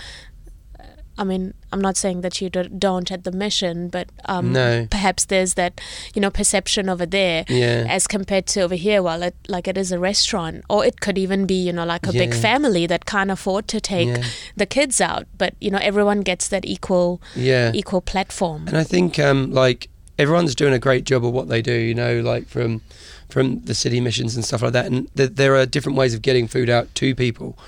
[1.17, 4.87] I mean, I'm not saying that you do- don't at the mission, but um, No.
[4.91, 5.81] perhaps there's that,
[6.15, 7.87] you know, perception over there Yeah.
[7.89, 9.01] as compared to over here.
[9.03, 12.07] Well, it like it is a restaurant, or it could even be, you know, like
[12.07, 14.23] a big family that can't afford to take Yeah.
[14.57, 15.27] the kids out.
[15.39, 17.71] But you know, everyone gets that equal Yeah.
[17.75, 18.67] equal platform.
[18.69, 19.89] And I think um, like
[20.19, 21.73] everyone's doing a great job of what they do.
[21.75, 22.81] You know, like from
[23.29, 24.87] from the city missions and stuff like that.
[24.87, 27.59] And th- there are different ways of getting food out to people,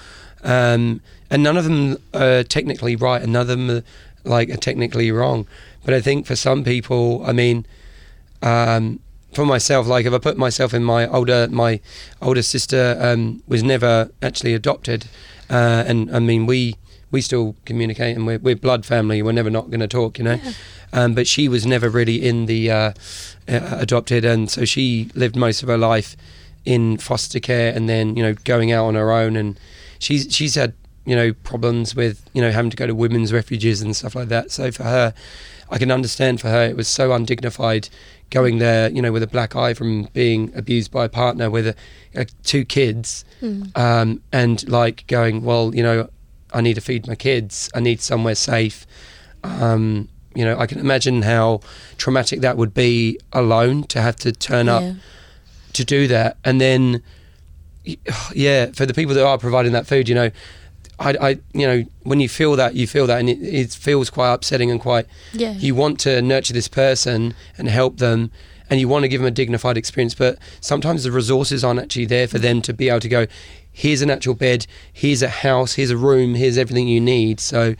[0.45, 3.83] um, and none of them are technically right, and none of them are,
[4.25, 5.47] like are technically wrong.
[5.85, 7.67] But I think for some people, I mean,
[8.43, 9.01] um,
[9.33, 11.81] for myself, like if I put myself in my older my
[12.23, 15.07] older sister um, was never actually adopted,
[15.51, 16.77] uh, and I mean we
[17.11, 19.23] we still communicate and we're, we're blood family.
[19.23, 20.41] We're never not going to talk, you know.
[20.93, 22.93] Um, but she was never really in the uh,
[23.49, 26.17] uh, adopted, and so she lived most of her life
[26.65, 29.59] in foster care, and then you know going out on her own, and
[29.99, 30.75] she's she's had
[31.07, 34.29] you know problems with you know having to go to women's refuges and stuff like
[34.29, 34.51] that.
[34.51, 35.15] So for her,
[35.71, 37.89] I can understand for her it was so undignified
[38.31, 41.69] going there, you know, with a black eye from being abused by a partner with
[41.69, 41.75] a,
[42.21, 43.25] uh, two kids,
[43.77, 46.09] um, and like going, well, you know,
[46.53, 47.71] I need to feed my kids.
[47.75, 48.85] I need somewhere safe.
[49.45, 51.61] Um, you know, I can imagine how
[51.99, 54.95] traumatic that would be alone to have to turn up Yeah.
[55.75, 57.03] to do that, and then,
[58.35, 60.31] yeah, for the people that are providing that food, you know,
[60.99, 64.11] I, I you know, when you feel that, you feel that, and it, it feels
[64.11, 65.07] quite upsetting and quite.
[65.33, 65.53] Yeah.
[65.53, 68.31] You want to nurture this person and help them,
[68.71, 72.07] and you want to give them a dignified experience, but sometimes the resources aren't actually
[72.07, 73.27] there for them to be able to go.
[73.73, 77.39] here's an actual bed, here's a house, here's a room, here's everything you need.
[77.41, 77.75] So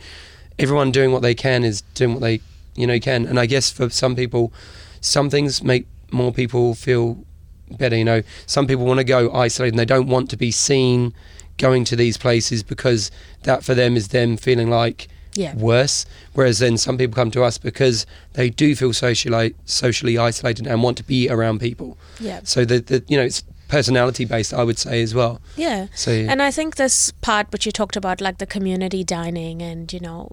[0.59, 2.39] everyone doing what they can is doing what they
[2.75, 3.25] you know can.
[3.25, 4.53] And I guess for some people,
[5.01, 7.25] some things make more people feel
[7.71, 7.95] better.
[7.95, 11.13] You know, some people want to go isolated and they don't want to be seen
[11.57, 13.11] going to these places because
[13.43, 15.55] that for them is them feeling like Yeah.
[15.55, 16.05] worse.
[16.33, 20.81] Whereas then some people come to us because they do feel socially socially isolated and
[20.83, 21.97] want to be around people.
[22.19, 22.39] Yeah.
[22.43, 25.41] So the, the you know it's personality based, I would say as well.
[25.57, 25.87] Yeah.
[25.93, 26.31] So yeah.
[26.31, 29.99] And I think this part which you talked about, like the community dining and, you
[29.99, 30.29] know,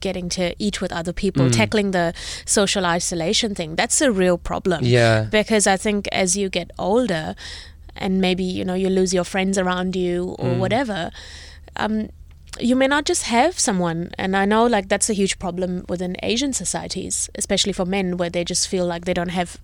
[0.00, 1.52] getting to eat with other people, Mm.
[1.52, 2.14] tackling the
[2.46, 4.82] social isolation thing, that's a real problem.
[4.82, 7.34] yeah, Because I think as you get older
[8.00, 10.58] and maybe, you know, you lose your friends around you or Mm.
[10.58, 11.10] whatever,
[11.76, 12.08] um,
[12.58, 14.10] you may not just have someone.
[14.18, 18.30] And I know like that's a huge problem within Asian societies, especially for men where
[18.30, 19.56] they just feel like they don't have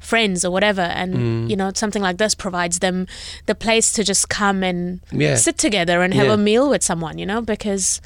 [0.00, 0.82] friends or whatever.
[0.82, 1.50] And, Mm.
[1.50, 3.06] you know, something like this provides them
[3.46, 5.36] the place to just come and yeah.
[5.36, 6.34] sit together and have Yeah.
[6.34, 8.00] a meal with someone, you know, because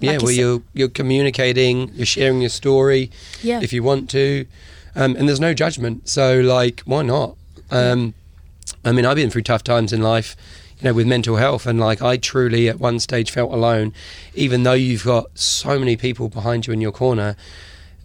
[0.00, 3.10] yeah, like you where you're you're communicating, you're sharing your story
[3.42, 4.46] yeah, if you want to,
[4.96, 6.08] um, and there's no judgment.
[6.08, 7.36] So like, why not?
[7.70, 8.14] Um,
[8.84, 10.36] I mean, I've been through tough times in life,
[10.78, 13.92] you know, with mental health, and like I truly at one stage felt alone,
[14.34, 17.36] even though you've got so many people behind you in your corner.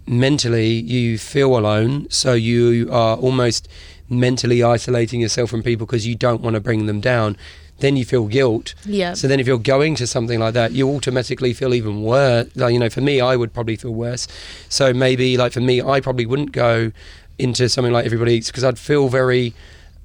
[0.06, 3.68] Mentally, you feel alone, so you are almost
[4.08, 7.36] mentally isolating yourself from people because you don't want to bring them down.
[7.78, 10.88] Then you feel guilt, yeah, so then, if you're going to something like that, you
[10.90, 12.48] automatically feel even worse.
[12.54, 14.28] Like, you know, for me, I would probably feel worse.
[14.68, 16.92] So maybe, like for me, I probably wouldn't go
[17.38, 19.54] into something like Everybody Eats because I'd feel very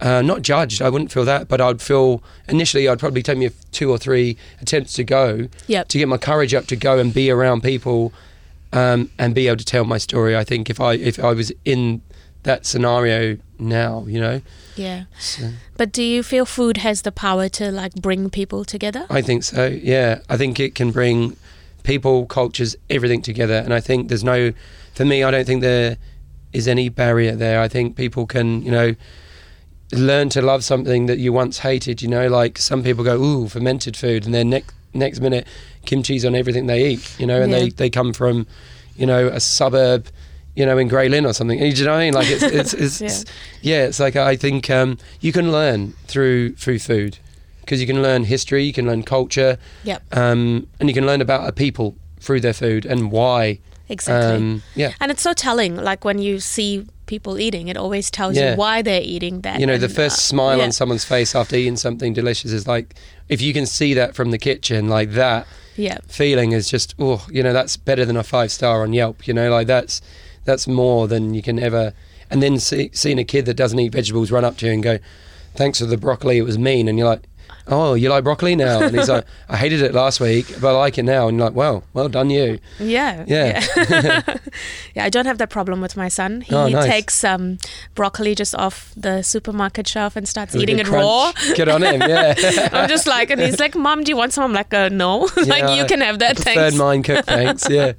[0.01, 0.81] uh, not judged.
[0.81, 4.37] I wouldn't feel that, but I'd feel initially I'd probably take me two or three
[4.61, 5.87] attempts to go Yep.
[5.89, 8.13] to get my courage up to go and be around people
[8.73, 10.35] um, and be able to tell my story.
[10.35, 12.01] I think if I if I was in
[12.43, 14.41] that scenario now, you know,
[14.75, 15.05] yeah.
[15.17, 15.51] so.
[15.77, 19.05] But do you feel food has the power to like bring people together?
[19.09, 19.67] I think so.
[19.67, 21.37] Yeah, I think it can bring
[21.83, 23.55] people, cultures, everything together.
[23.55, 24.51] And I think there's no,
[24.93, 25.97] for me, I don't think there
[26.51, 27.61] is any barrier there.
[27.61, 28.95] I think people can, you know,
[29.91, 32.01] learn to love something that you once hated.
[32.01, 35.45] You know, like some people go, ooh, fermented food, and then next next minute,
[35.85, 37.19] kimchi's on everything they eat.
[37.19, 37.59] You know, and Yeah.
[37.59, 38.47] they they come from,
[38.95, 40.07] you know, a suburb.
[40.57, 41.59] You know, in Grey Lynn or something.
[41.59, 42.13] You know what I mean?
[42.13, 43.07] Like it's it's, it's, Yeah.
[43.07, 43.25] it's
[43.61, 43.85] yeah.
[43.87, 47.17] It's like I think um, you can learn through through food
[47.59, 51.19] because you can learn history, you can learn culture, Yep, um, and you can learn
[51.19, 53.59] about a people through their food and why.
[53.89, 54.37] exactly.
[54.37, 55.75] Um, yeah, and it's so telling.
[55.75, 58.51] Like when you see people eating, it always tells Yeah.
[58.51, 59.59] you why they're eating that.
[59.59, 60.63] you know, the first uh, smile yeah.
[60.65, 62.95] on someone's face after eating something delicious is like
[63.29, 67.25] if you can see that from the kitchen, like that Yeah, feeling is just oh,
[67.31, 69.27] you know, that's better than a five star on Yelp.
[69.27, 70.01] You know, like that's
[70.45, 71.93] that's more than you can ever.
[72.29, 74.81] And then see, seeing a kid that doesn't eat vegetables run up to you and
[74.83, 74.99] go,
[75.55, 77.23] "Thanks for the broccoli, it was mean," and you're like.
[77.67, 78.79] Oh, you like broccoli now?
[78.81, 81.27] And he's like, I hated it last week, but I like it now.
[81.27, 82.59] And you're like, well, well done you.
[82.79, 83.65] yeah, Yeah.
[83.77, 84.21] yeah.
[84.95, 86.41] Yeah, I don't have that problem with my son.
[86.41, 86.85] He Oh, nice.
[86.85, 87.57] takes um,
[87.95, 91.33] broccoli just off the supermarket shelf and starts eating it raw.
[91.55, 92.33] Get on him, yeah.
[92.71, 95.27] I'm just like, and he's like, "Mom, do you want some?" I'm like, uh, "No,
[95.35, 97.67] like Yeah, you can have that, thanks." mine cooked, thanks.
[97.69, 97.91] Yeah.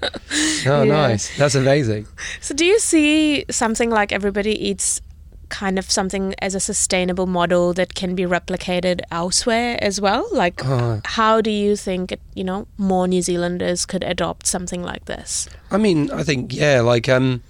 [0.66, 0.84] Oh, Yeah.
[0.84, 1.36] nice.
[1.36, 2.06] That's amazing.
[2.40, 5.00] So, do you see something like everybody eats
[5.48, 10.26] kind of something as a sustainable model that can be replicated elsewhere as well?
[10.32, 15.04] Like, Oh, how do you think you know more New Zealanders could adopt something like
[15.06, 15.48] this?
[15.70, 17.42] I mean, I think yeah, like um,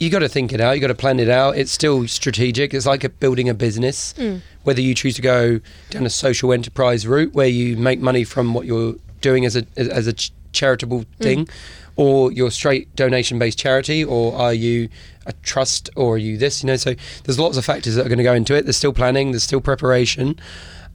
[0.00, 0.72] you got to think it out.
[0.72, 1.56] You got to plan it out.
[1.56, 2.74] It's still strategic.
[2.74, 4.12] It's like a, building a business.
[4.14, 4.40] Mm.
[4.64, 5.60] Whether you choose to go
[5.90, 9.64] down a social enterprise route where you make money from what you're doing as a
[9.76, 10.14] as a
[10.54, 11.48] charitable thing,
[11.96, 14.88] or you're straight donation based charity, or are you
[15.26, 16.62] a trust, or are you this?
[16.62, 16.94] You know, so
[17.24, 18.64] there's lots of factors that are going to go into it.
[18.64, 19.32] There's still planning.
[19.32, 20.38] There's still preparation.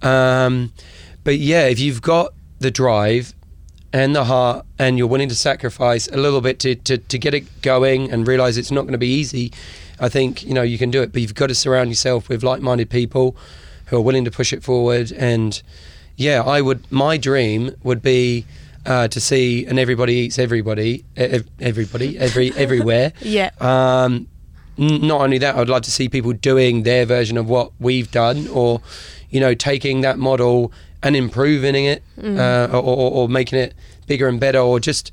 [0.02, 0.74] Um,
[1.24, 3.34] but yeah, if you've got the drive
[3.92, 7.34] and the heart and you're willing to sacrifice a little bit to, to, to get
[7.34, 9.52] it going and realize it's not going to be easy,
[10.00, 11.12] I think, you know, you can do it.
[11.12, 13.36] But you've got to surround yourself with like minded people
[13.88, 15.12] who are willing to push it forward.
[15.12, 15.62] And
[16.16, 18.46] yeah, I would, my dream would be
[18.86, 23.14] uh, to see and everybody eats everybody, ev- everybody, every, everywhere.
[23.22, 24.28] Yeah, Um,
[24.78, 28.48] not only that, I'd like to see people doing their version of what we've done,
[28.48, 28.82] or
[29.30, 30.72] you know, taking that model
[31.04, 33.74] and improving it, uh, or, or, or making it
[34.08, 35.12] bigger and better, or just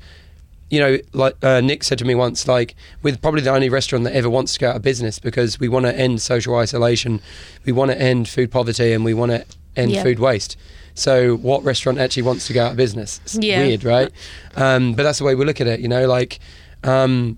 [0.69, 4.03] you know, like uh, Nick said to me once, like we're probably the only restaurant
[4.05, 7.21] that ever wants to go out of business because we want to end social isolation,
[7.65, 9.45] we want to end food poverty, and we want to
[9.77, 10.03] end Yeah.
[10.03, 10.57] food waste.
[10.97, 13.21] So, what restaurant actually wants to go out of business?
[13.23, 13.59] It's Yeah.
[13.65, 14.11] weird, right?
[14.55, 15.79] Um, but that's the way we look at it.
[15.79, 16.39] You know, like.
[16.83, 17.37] Um,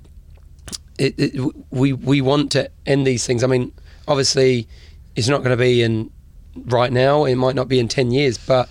[0.98, 1.42] it, it,
[1.72, 3.42] we we want to end these things.
[3.44, 3.72] I mean,
[4.08, 4.68] obviously,
[5.16, 6.12] it's not going to be in
[6.66, 7.24] right now.
[7.24, 8.68] It might not be in ten years, but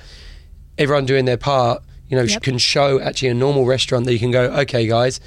[0.76, 2.42] everyone doing their part, you know, Yep.
[2.42, 5.20] can show actually a normal restaurant that you can go, okay, guys,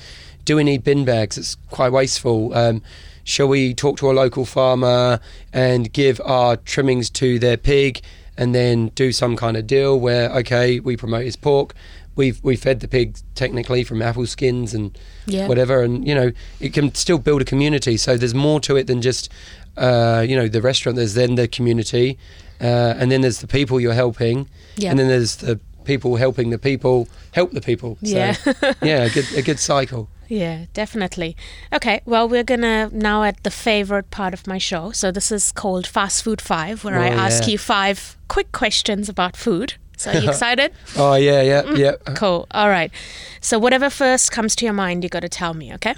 [0.46, 1.38] do we need bin bags?
[1.40, 2.54] It's quite wasteful.
[2.54, 2.84] Um,
[3.24, 5.20] shall we talk to a local farmer
[5.52, 8.02] and give our trimmings to their pig,
[8.38, 11.74] and then do some kind of deal where okay, we promote his pork.
[12.16, 15.48] We've we fed the pig technically from apple skins and Yeah.
[15.48, 17.98] whatever, and you know it can still build a community.
[17.98, 19.30] So there's more to it than just
[19.78, 20.98] uh, you know the restaurant.
[20.98, 22.18] There's then the community,
[22.60, 24.90] uh, and then there's the people you're helping, Yeah.
[24.92, 27.98] and then there's the people helping the people help the people.
[28.04, 28.36] So, Yeah.
[28.84, 30.10] yeah, a good a good cycle.
[30.32, 31.36] Yeah, definitely.
[31.74, 34.92] Okay, well, we're gonna now at the favorite part of my show.
[34.92, 39.10] So this is called Fast Food Five, where I Oh, ask you five quick questions
[39.10, 39.74] about food.
[39.98, 40.72] So are you excited?
[40.96, 41.92] Oh yeah, yeah, yeah.
[41.92, 42.14] Mm-hmm.
[42.14, 42.48] cool.
[42.52, 42.92] All right.
[43.42, 45.74] So whatever first comes to your mind, you got to tell me.
[45.74, 45.96] Okay.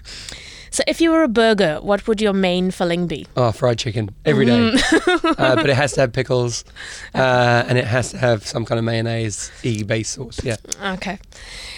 [0.74, 3.28] So if you were a burger, what would your main filling be?
[3.38, 5.36] Oh, fried chicken every day, Mm.
[5.40, 6.66] uh, but it has to have pickles,
[7.14, 10.44] uh, and it has to have some kind of mayonnaise e base sauce.
[10.44, 10.56] Yeah.
[10.96, 11.20] Okay.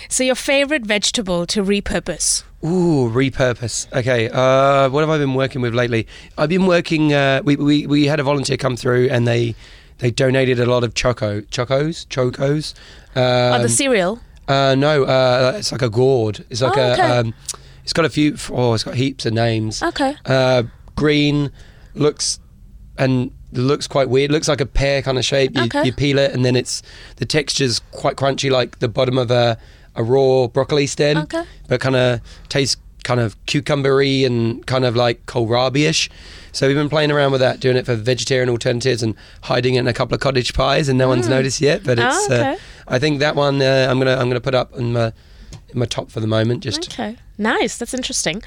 [0.08, 2.44] So your favorite vegetable to repurpose?
[2.64, 3.92] Ooh, repurpose.
[3.92, 6.08] Okay, uh, what have I been working with lately?
[6.38, 7.14] I've been working.
[7.14, 9.56] Uh, we, we we had a volunteer come through, and they
[9.98, 12.74] they donated a lot of choko chokos chokos.
[13.14, 14.22] Um, oh, the cereal.
[14.48, 16.46] uh, no, uh, it's like a gourd.
[16.50, 17.20] It's like Oh, a.
[17.20, 17.34] Um,
[17.86, 18.36] it's got a few.
[18.52, 19.82] Oh, it's got heaps of names.
[19.82, 20.16] Okay.
[20.26, 20.64] Uh,
[20.96, 21.52] green
[21.94, 22.40] looks
[22.98, 24.32] and looks quite weird.
[24.32, 25.56] Looks like a pear kind of shape.
[25.56, 25.86] You, Okay.
[25.86, 26.82] you peel it, and then it's
[27.18, 29.58] the texture's quite crunchy, like the bottom of a,
[29.96, 31.44] a raw broccoli stem, Okay.
[31.68, 32.20] but kind of
[32.50, 36.10] tastes kind of cucumbery and kind of like kohlrabi-ish.
[36.54, 39.14] So we've been playing around with that, doing it for vegetarian alternatives and
[39.44, 41.84] hiding it in a couple of cottage pies, and no one's noticed yet.
[41.84, 42.54] But Oh, it's, okay.
[42.54, 42.56] uh,
[42.88, 45.08] I think that one uh, I'm gonna I'm gonna put up in my
[45.70, 46.64] in my top for the moment.
[46.64, 47.16] Just Okay.
[47.38, 47.78] Nice.
[47.78, 48.42] That's interesting.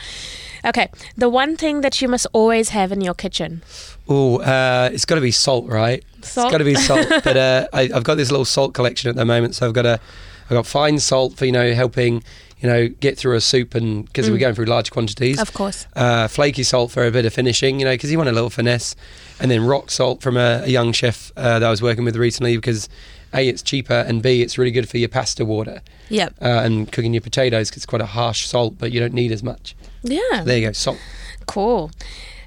[0.64, 0.88] Okay.
[1.16, 3.62] The one thing that you must always have in your kitchen.
[4.08, 6.02] Oh, uh, it's got to be salt, right?
[6.22, 6.46] Salt?
[6.46, 7.06] It's got to be salt.
[7.24, 9.86] but uh, I, I've got this little salt collection at the moment, so I've got
[9.86, 10.00] a,
[10.44, 12.22] I've got fine salt for you know helping
[12.60, 15.36] you know get through a soup and because we're going through large quantities.
[15.36, 15.42] Mm.
[15.42, 15.86] Of course.
[15.94, 18.50] Uh, flaky salt for a bit of finishing, you know, because you want a little
[18.50, 18.96] finesse,
[19.40, 22.16] and then rock salt from a, a young chef uh, that I was working with
[22.16, 22.88] recently because
[23.34, 26.34] a it's cheaper and b it's really good for your pasta water Yep.
[26.40, 29.30] uh, and cooking your potatoes because it's quite a harsh salt, but you don't need
[29.32, 29.76] as much.
[30.02, 30.42] Yeah.
[30.44, 30.98] There you go, salt.
[31.46, 31.90] Cool.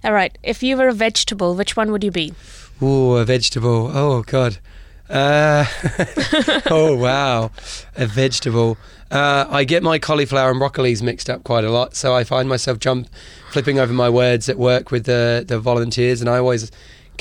[0.04, 0.36] All right.
[0.42, 2.34] If you were a vegetable, which one would you be?
[2.82, 3.92] Oh, a vegetable.
[3.94, 4.58] Oh God.
[5.10, 5.66] Uh,
[6.72, 7.52] oh wow,
[7.96, 8.78] a vegetable.
[9.12, 12.48] Uh, I get my cauliflower and broccolis mixed up quite a lot, so I find
[12.48, 13.10] myself jump
[13.52, 16.72] flipping over my words at work with the the volunteers, and I always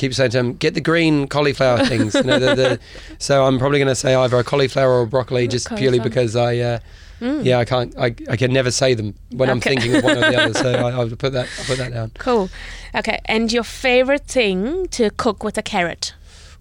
[0.00, 2.80] keep saying to him, "Get the green cauliflower things." You know, the, the,
[3.18, 6.34] so I'm probably going to say either a cauliflower or a broccoli, just purely because
[6.34, 6.58] I.
[6.58, 6.78] Uh,
[7.22, 7.94] Yeah, I can't.
[7.98, 10.54] I, I can never say them when I'm thinking of one or the other.
[10.54, 11.48] So I, I'll put that.
[11.58, 12.12] I'll put that down.
[12.18, 12.48] Cool.
[12.94, 13.20] Okay.
[13.26, 16.14] And your favorite thing to cook with a carrot?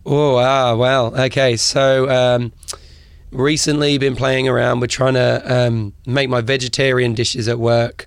[0.06, 1.56] Oh, ah, well, okay.
[1.56, 2.52] So, um,
[3.32, 8.06] recently been playing around with trying to um, make my vegetarian dishes at work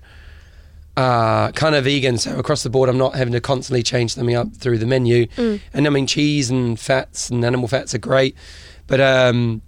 [0.95, 2.17] uh, kind of vegan.
[2.17, 5.27] So, across the board, I'm not having to constantly change them up through the menu.
[5.37, 8.35] And I mean, cheese and fats and animal fats are great.
[8.87, 9.61] But um,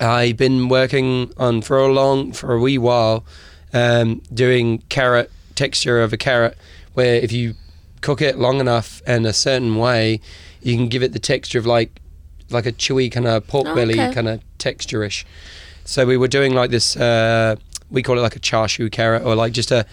[0.00, 3.24] I've been working on for a long, for a wee while,
[3.72, 6.56] um, doing carrot texture of a carrot,
[6.94, 7.54] where if you
[8.00, 10.20] cook it long enough and a certain way,
[10.62, 12.00] you can give it the texture of like
[12.50, 14.14] like a chewy kind of pork Oh, belly okay.
[14.14, 15.26] kind of texture-ish.
[15.84, 16.96] So we were doing like this.
[16.96, 17.56] Uh,
[17.90, 19.84] we call it like a char siu carrot, or like just a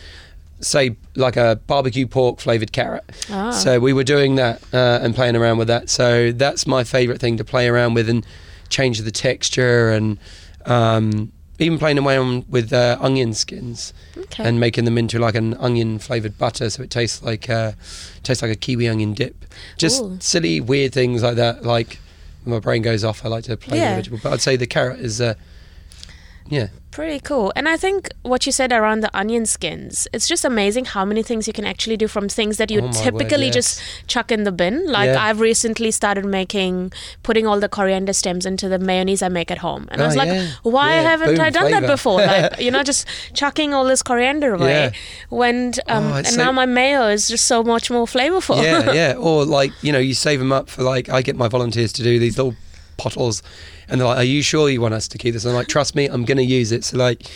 [0.62, 3.03] say like a barbecue pork flavored carrot.
[3.30, 3.51] Ah.
[3.51, 5.89] So we were doing that uh, and playing around with that.
[5.89, 8.26] So that's my favorite thing to play around with and
[8.70, 10.18] change the texture and
[10.66, 14.43] um, even playing around with uh, onion skins Okay.
[14.43, 17.74] and making them into like an onion flavored butter, so it tastes like uh,
[18.24, 19.45] tastes like a kiwi onion dip.
[19.78, 20.18] Just Ooh.
[20.20, 21.64] silly weird things like that.
[21.64, 21.99] Like
[22.43, 23.89] when my brain goes off, I like to play Yeah.
[23.91, 24.20] with vegetable.
[24.24, 25.22] But I'd say the carrot is.
[25.22, 25.36] Uh,
[26.48, 27.52] yeah, Pretty cool.
[27.58, 31.24] And I think what you said around the onion skins, it's just amazing how many
[31.24, 33.54] things you can actually do from things that you Oh my word, typically yes.
[33.54, 34.89] just chuck in the bin.
[34.89, 35.22] Like Yeah.
[35.22, 39.58] I've recently started making, putting all the coriander stems into the mayonnaise I make at
[39.58, 39.89] home.
[39.91, 40.48] And I Oh, was like, yeah.
[40.64, 42.22] why Yeah, haven't boom, I done that before?
[42.26, 44.72] Like, you know, just chucking all this coriander away.
[44.72, 44.91] Yeah.
[45.30, 48.64] When, um, Oh, and it's now my mayo is just so much more flavorful.
[48.64, 49.14] yeah, yeah.
[49.20, 52.04] Or like you know, you save them up for like I get my volunteers to
[52.04, 52.56] do these little
[52.96, 53.43] bottles,
[53.88, 55.68] and they're like, "Are you sure you want us to keep this?" And I'm like,
[55.68, 57.30] "Trust me, I'm going to use it." So like.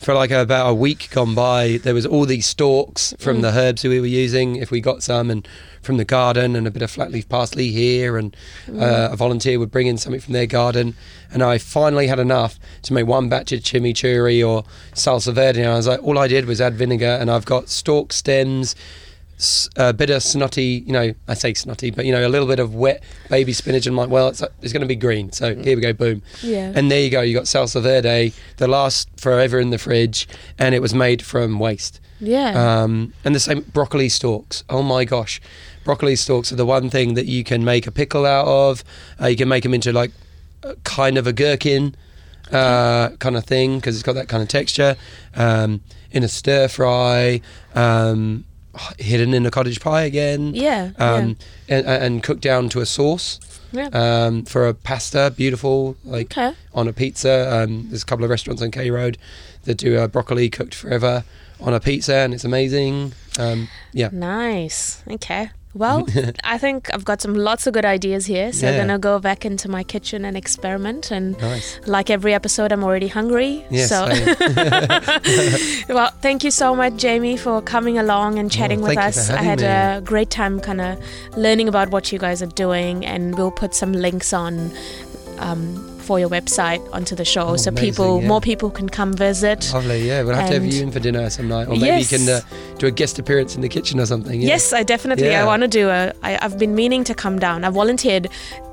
[0.00, 3.82] For like about a week gone by, there was all these stalks from the herbs
[3.82, 5.48] that we were using, if we got some, and
[5.82, 8.36] from the garden, and a bit of flat leaf parsley here, and
[8.68, 10.94] uh, a volunteer would bring in something from their garden,
[11.32, 14.62] and I finally had enough to make one batch of chimichurri or
[14.94, 15.62] salsa verde.
[15.62, 18.76] And I was like, all I did was add vinegar, and I've got stalk stems,
[19.76, 22.58] a bit of snotty, you know, I say snotty, but you know, a little bit
[22.58, 25.76] of wet baby spinach, and like, well, it's, it's going to be green, so here
[25.76, 26.72] we go, boom, Yeah.
[26.74, 27.20] and there you go.
[27.20, 30.26] You got salsa verde, that lasts forever in the fridge,
[30.58, 32.00] and it was made from waste.
[32.20, 32.82] yeah.
[32.82, 34.64] Um, and the same broccoli stalks.
[34.68, 35.40] Oh my gosh,
[35.84, 38.82] broccoli stalks are the one thing that you can make a pickle out of.
[39.20, 40.10] Uh, you can make them into like
[40.82, 41.94] kind of a gherkin
[42.50, 44.96] uh, kind of thing because it's got that kind of texture.
[45.36, 45.80] Um,
[46.10, 47.40] in a stir fry,
[47.74, 48.44] um,
[48.98, 50.54] hidden in a cottage pie again.
[50.54, 50.90] yeah.
[50.98, 51.36] Um,
[51.68, 53.40] and, and cooked down to a sauce
[53.72, 53.88] yeah.
[53.92, 56.54] um, for a pasta, beautiful, like Okay.
[56.74, 57.62] on a pizza.
[57.62, 59.18] Um, there's a couple of restaurants on K Road
[59.64, 61.24] that do uh, broccoli cooked forever
[61.60, 63.12] on a pizza, and it's amazing.
[63.38, 65.02] Um, yeah, Nice.
[65.10, 65.50] Okay.
[65.78, 66.06] Well,
[66.44, 68.52] I think I've got some lots of good ideas here.
[68.52, 71.10] So I'm gonna go back into my kitchen and experiment.
[71.10, 71.78] And nice.
[71.86, 73.64] like every episode, I'm already hungry.
[73.70, 74.06] Yes, so
[75.94, 79.30] well, thank you so much, Jamie, for coming along and chatting with Oh, us.
[79.30, 80.98] I had having a great time kind of
[81.36, 84.72] learning about what you guys are doing, and we'll put some links on
[85.38, 88.28] um, for your website onto the show Oh, so amazing, people, yeah.
[88.28, 89.60] more people can come visit.
[89.74, 90.00] Lovely.
[90.08, 92.10] Yeah, we'll have to have you in for dinner some night, or maybe Yes.
[92.10, 92.40] you can uh,
[92.78, 94.40] do a guest appearance in the kitchen or something.
[94.40, 94.48] Yeah.
[94.54, 95.34] Yes, I definitely.
[95.34, 96.12] I want to do a.
[96.22, 97.64] I, I've been meaning to come down.
[97.64, 98.28] I volunteered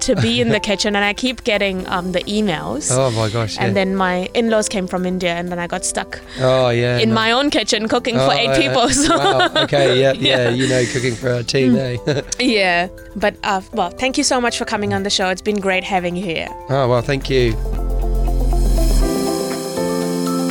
[0.08, 2.90] to be in the kitchen, and I keep getting um, the emails.
[2.92, 3.56] Oh my gosh.
[3.58, 3.66] Yeah.
[3.66, 7.00] And then my in-laws came from India, and then I got stuck oh yeah.
[7.04, 7.16] in no.
[7.16, 8.88] my own kitchen cooking Oh, for eight uh, people.
[8.90, 9.52] So wow.
[9.66, 10.00] Okay.
[10.02, 10.36] Yeah, yeah.
[10.36, 10.50] Yeah.
[10.60, 11.76] You know, cooking for a team.
[11.76, 11.98] Eh?
[12.40, 15.28] yeah, but uh, well, thank you so much for coming on the show.
[15.30, 16.48] It's been great having you here.
[16.70, 17.02] oh well.
[17.26, 17.54] Thank you.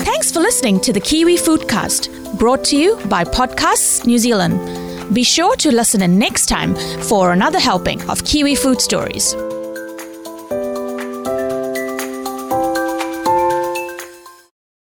[0.05, 5.15] Thanks for listening to the Kiwi Foodcast, brought to you by Podcasts New Zealand.
[5.15, 9.37] Be sure to listen in next time for another helping of Kiwi food stories.